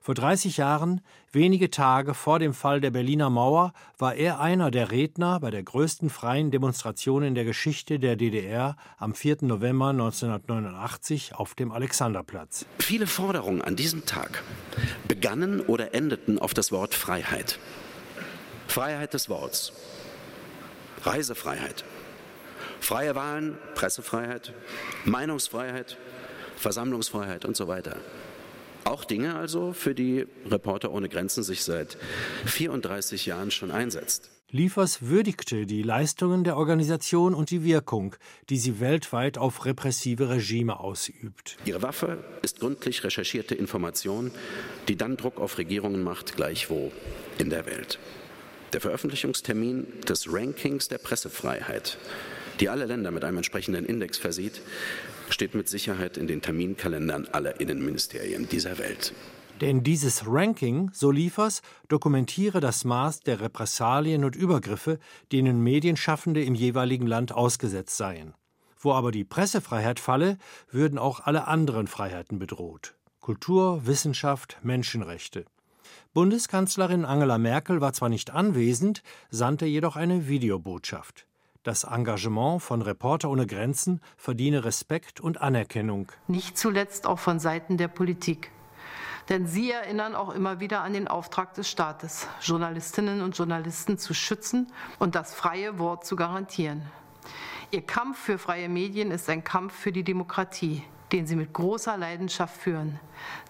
Vor 0.00 0.14
30 0.14 0.58
Jahren, 0.58 1.00
wenige 1.32 1.70
Tage 1.70 2.14
vor 2.14 2.38
dem 2.38 2.54
Fall 2.54 2.80
der 2.80 2.90
Berliner 2.90 3.30
Mauer, 3.30 3.72
war 3.98 4.14
er 4.14 4.40
einer 4.40 4.70
der 4.70 4.90
Redner 4.90 5.40
bei 5.40 5.50
der 5.50 5.62
größten 5.62 6.10
freien 6.10 6.50
Demonstration 6.50 7.22
in 7.22 7.34
der 7.34 7.44
Geschichte 7.44 7.98
der 7.98 8.16
DDR 8.16 8.76
am 8.98 9.14
4. 9.14 9.38
November 9.40 9.88
1989 9.88 11.34
auf 11.34 11.54
dem 11.54 11.72
Alexanderplatz. 11.72 12.66
Viele 12.78 13.06
Forderungen 13.06 13.62
an 13.62 13.74
diesem 13.74 14.06
Tag 14.06 14.42
begannen 15.08 15.60
oder 15.60 15.94
endeten 15.94 16.38
auf 16.38 16.54
das 16.54 16.72
Wort 16.72 16.94
Freiheit. 16.94 17.58
Freiheit 18.76 19.14
des 19.14 19.30
Worts, 19.30 19.72
Reisefreiheit, 21.02 21.82
freie 22.78 23.14
Wahlen, 23.14 23.56
Pressefreiheit, 23.74 24.52
Meinungsfreiheit, 25.06 25.96
Versammlungsfreiheit 26.58 27.46
und 27.46 27.56
so 27.56 27.68
weiter. 27.68 27.96
Auch 28.84 29.06
Dinge 29.06 29.34
also, 29.34 29.72
für 29.72 29.94
die 29.94 30.26
Reporter 30.44 30.92
ohne 30.92 31.08
Grenzen 31.08 31.42
sich 31.42 31.64
seit 31.64 31.96
34 32.44 33.24
Jahren 33.24 33.50
schon 33.50 33.70
einsetzt. 33.70 34.28
Liefers 34.50 35.00
würdigte 35.00 35.64
die 35.64 35.82
Leistungen 35.82 36.44
der 36.44 36.58
Organisation 36.58 37.32
und 37.32 37.48
die 37.48 37.64
Wirkung, 37.64 38.14
die 38.50 38.58
sie 38.58 38.78
weltweit 38.78 39.38
auf 39.38 39.64
repressive 39.64 40.28
Regime 40.28 40.78
ausübt. 40.80 41.56
Ihre 41.64 41.80
Waffe 41.80 42.22
ist 42.42 42.60
gründlich 42.60 43.02
recherchierte 43.04 43.54
Information, 43.54 44.32
die 44.86 44.96
dann 44.96 45.16
Druck 45.16 45.40
auf 45.40 45.56
Regierungen 45.56 46.04
macht, 46.04 46.36
gleichwo 46.36 46.92
in 47.38 47.48
der 47.48 47.64
Welt. 47.64 47.98
Der 48.72 48.80
Veröffentlichungstermin 48.80 49.86
des 50.08 50.32
Rankings 50.32 50.88
der 50.88 50.98
Pressefreiheit, 50.98 51.98
die 52.60 52.68
alle 52.68 52.86
Länder 52.86 53.10
mit 53.10 53.24
einem 53.24 53.36
entsprechenden 53.38 53.84
Index 53.84 54.18
versieht, 54.18 54.60
steht 55.30 55.54
mit 55.54 55.68
Sicherheit 55.68 56.16
in 56.16 56.26
den 56.26 56.42
Terminkalendern 56.42 57.28
aller 57.32 57.60
Innenministerien 57.60 58.48
dieser 58.48 58.78
Welt. 58.78 59.12
Denn 59.60 59.82
dieses 59.82 60.24
Ranking, 60.26 60.90
so 60.92 61.10
Liefers, 61.10 61.62
dokumentiere 61.88 62.60
das 62.60 62.84
Maß 62.84 63.20
der 63.20 63.40
Repressalien 63.40 64.24
und 64.24 64.36
Übergriffe, 64.36 64.98
denen 65.32 65.62
Medienschaffende 65.62 66.42
im 66.44 66.54
jeweiligen 66.54 67.06
Land 67.06 67.32
ausgesetzt 67.32 67.96
seien. 67.96 68.34
Wo 68.78 68.92
aber 68.92 69.12
die 69.12 69.24
Pressefreiheit 69.24 69.98
falle, 69.98 70.36
würden 70.70 70.98
auch 70.98 71.20
alle 71.20 71.46
anderen 71.46 71.86
Freiheiten 71.86 72.38
bedroht. 72.38 72.94
Kultur, 73.20 73.86
Wissenschaft, 73.86 74.58
Menschenrechte. 74.62 75.46
Bundeskanzlerin 76.16 77.04
Angela 77.04 77.36
Merkel 77.36 77.82
war 77.82 77.92
zwar 77.92 78.08
nicht 78.08 78.30
anwesend, 78.30 79.02
sandte 79.28 79.66
jedoch 79.66 79.96
eine 79.96 80.28
Videobotschaft. 80.28 81.26
Das 81.62 81.84
Engagement 81.84 82.62
von 82.62 82.80
Reporter 82.80 83.28
ohne 83.28 83.46
Grenzen 83.46 84.00
verdiene 84.16 84.64
Respekt 84.64 85.20
und 85.20 85.42
Anerkennung. 85.42 86.10
Nicht 86.26 86.56
zuletzt 86.56 87.06
auch 87.06 87.18
von 87.18 87.38
Seiten 87.38 87.76
der 87.76 87.88
Politik. 87.88 88.50
Denn 89.28 89.46
sie 89.46 89.70
erinnern 89.70 90.14
auch 90.14 90.30
immer 90.30 90.58
wieder 90.58 90.80
an 90.80 90.94
den 90.94 91.06
Auftrag 91.06 91.52
des 91.52 91.68
Staates, 91.68 92.26
Journalistinnen 92.40 93.20
und 93.20 93.36
Journalisten 93.36 93.98
zu 93.98 94.14
schützen 94.14 94.72
und 94.98 95.16
das 95.16 95.34
freie 95.34 95.78
Wort 95.78 96.06
zu 96.06 96.16
garantieren. 96.16 96.80
Ihr 97.72 97.82
Kampf 97.82 98.18
für 98.18 98.38
freie 98.38 98.70
Medien 98.70 99.10
ist 99.10 99.28
ein 99.28 99.44
Kampf 99.44 99.74
für 99.74 99.92
die 99.92 100.02
Demokratie, 100.02 100.82
den 101.12 101.26
sie 101.26 101.36
mit 101.36 101.52
großer 101.52 101.98
Leidenschaft 101.98 102.56
führen. 102.56 103.00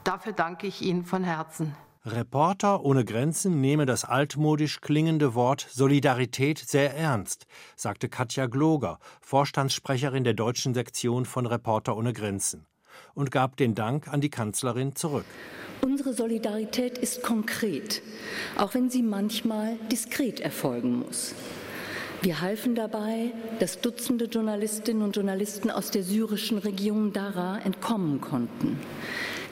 Dafür 0.03 0.33
danke 0.33 0.67
ich 0.67 0.83
Ihnen 0.83 1.05
von 1.05 1.23
Herzen. 1.23 1.77
Reporter 2.07 2.85
ohne 2.85 3.05
Grenzen 3.05 3.61
nehme 3.61 3.85
das 3.85 4.05
altmodisch 4.05 4.81
klingende 4.81 5.35
Wort 5.35 5.67
Solidarität 5.69 6.57
sehr 6.57 6.95
ernst, 6.95 7.47
sagte 7.75 8.09
Katja 8.09 8.47
Gloger, 8.47 9.01
Vorstandssprecherin 9.21 10.23
der 10.23 10.35
deutschen 10.35 10.73
Sektion 10.73 11.25
von 11.25 11.47
Reporter 11.47 11.97
ohne 11.97 12.13
Grenzen, 12.13 12.65
und 13.15 13.33
gab 13.33 13.57
den 13.57 13.75
Dank 13.75 14.07
an 14.07 14.21
die 14.21 14.31
Kanzlerin 14.31 14.95
zurück. 14.95 15.25
Unsere 15.81 16.15
Solidarität 16.15 16.97
ist 16.97 17.25
konkret, 17.25 18.03
auch 18.57 18.75
wenn 18.75 18.89
sie 18.89 19.03
manchmal 19.03 19.75
diskret 19.91 20.39
erfolgen 20.39 21.01
muss. 21.01 21.35
Wir 22.23 22.41
halfen 22.41 22.77
dabei, 22.77 23.33
dass 23.59 23.81
Dutzende 23.81 24.27
Journalistinnen 24.27 25.03
und 25.03 25.17
Journalisten 25.17 25.73
aus 25.73 25.91
der 25.91 26.05
syrischen 26.05 26.59
Region 26.59 27.13
Dara 27.13 27.59
entkommen 27.59 28.21
konnten. 28.21 28.79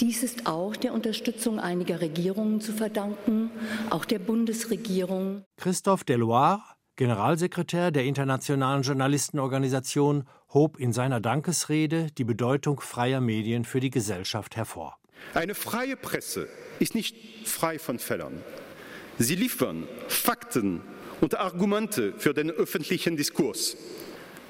Dies 0.01 0.23
ist 0.23 0.47
auch 0.47 0.75
der 0.77 0.93
Unterstützung 0.93 1.61
einiger 1.61 2.01
Regierungen 2.01 2.61
zu 2.61 2.73
verdanken, 2.73 3.51
auch 3.91 4.05
der 4.05 4.19
Bundesregierung. 4.19 5.45
Christophe 5.57 6.05
Deloire, 6.05 6.61
Generalsekretär 6.97 7.91
der 7.91 8.05
Internationalen 8.05 8.83
Journalistenorganisation, 8.83 10.25
hob 10.53 10.79
in 10.79 10.93
seiner 10.93 11.21
Dankesrede 11.21 12.09
die 12.19 12.25
Bedeutung 12.25 12.81
freier 12.81 13.21
Medien 13.21 13.65
für 13.65 13.81
die 13.81 13.91
Gesellschaft 13.91 14.57
hervor. 14.57 14.99
Eine 15.33 15.55
freie 15.55 15.97
Presse 15.97 16.49
ist 16.81 16.95
nicht 16.95 17.17
frei 17.47 17.79
von 17.79 17.99
Fehlern. 17.99 18.43
Sie 19.19 19.37
liefern 19.37 19.87
Fakten 20.09 20.81
und 21.21 21.39
Argumente 21.39 22.15
für 22.19 22.35
den 22.35 22.51
öffentlichen 22.51 23.17
Diskurs. 23.17 23.77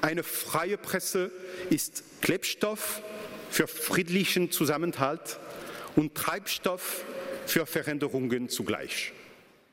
Eine 0.01 0.23
freie 0.23 0.77
Presse 0.77 1.31
ist 1.69 2.03
Klebstoff 2.21 3.01
für 3.55 3.67
friedlichen 3.67 4.51
Zusammenhalt 4.51 5.39
und 5.95 6.13
Treibstoff 6.13 7.05
für 7.45 7.65
Veränderungen 7.65 8.49
zugleich. 8.49 9.13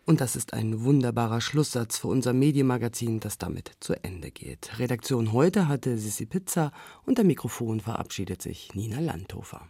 Und 0.05 0.21
das 0.21 0.37
ist 0.37 0.53
ein 0.53 0.85
wunderbarer 0.85 1.41
Schlusssatz 1.41 1.99
für 1.99 2.07
unser 2.07 2.33
Medienmagazin, 2.33 3.19
das 3.19 3.39
damit 3.39 3.73
zu 3.81 3.95
Ende 4.05 4.31
geht. 4.31 4.79
Redaktion 4.79 5.33
heute 5.33 5.67
hatte 5.67 5.99
Sissi 5.99 6.27
Pizza 6.27 6.71
und 7.07 7.19
der 7.19 7.25
Mikrofon 7.25 7.81
verabschiedet 7.81 8.41
sich 8.41 8.73
Nina 8.75 9.01
Landhofer. 9.01 9.67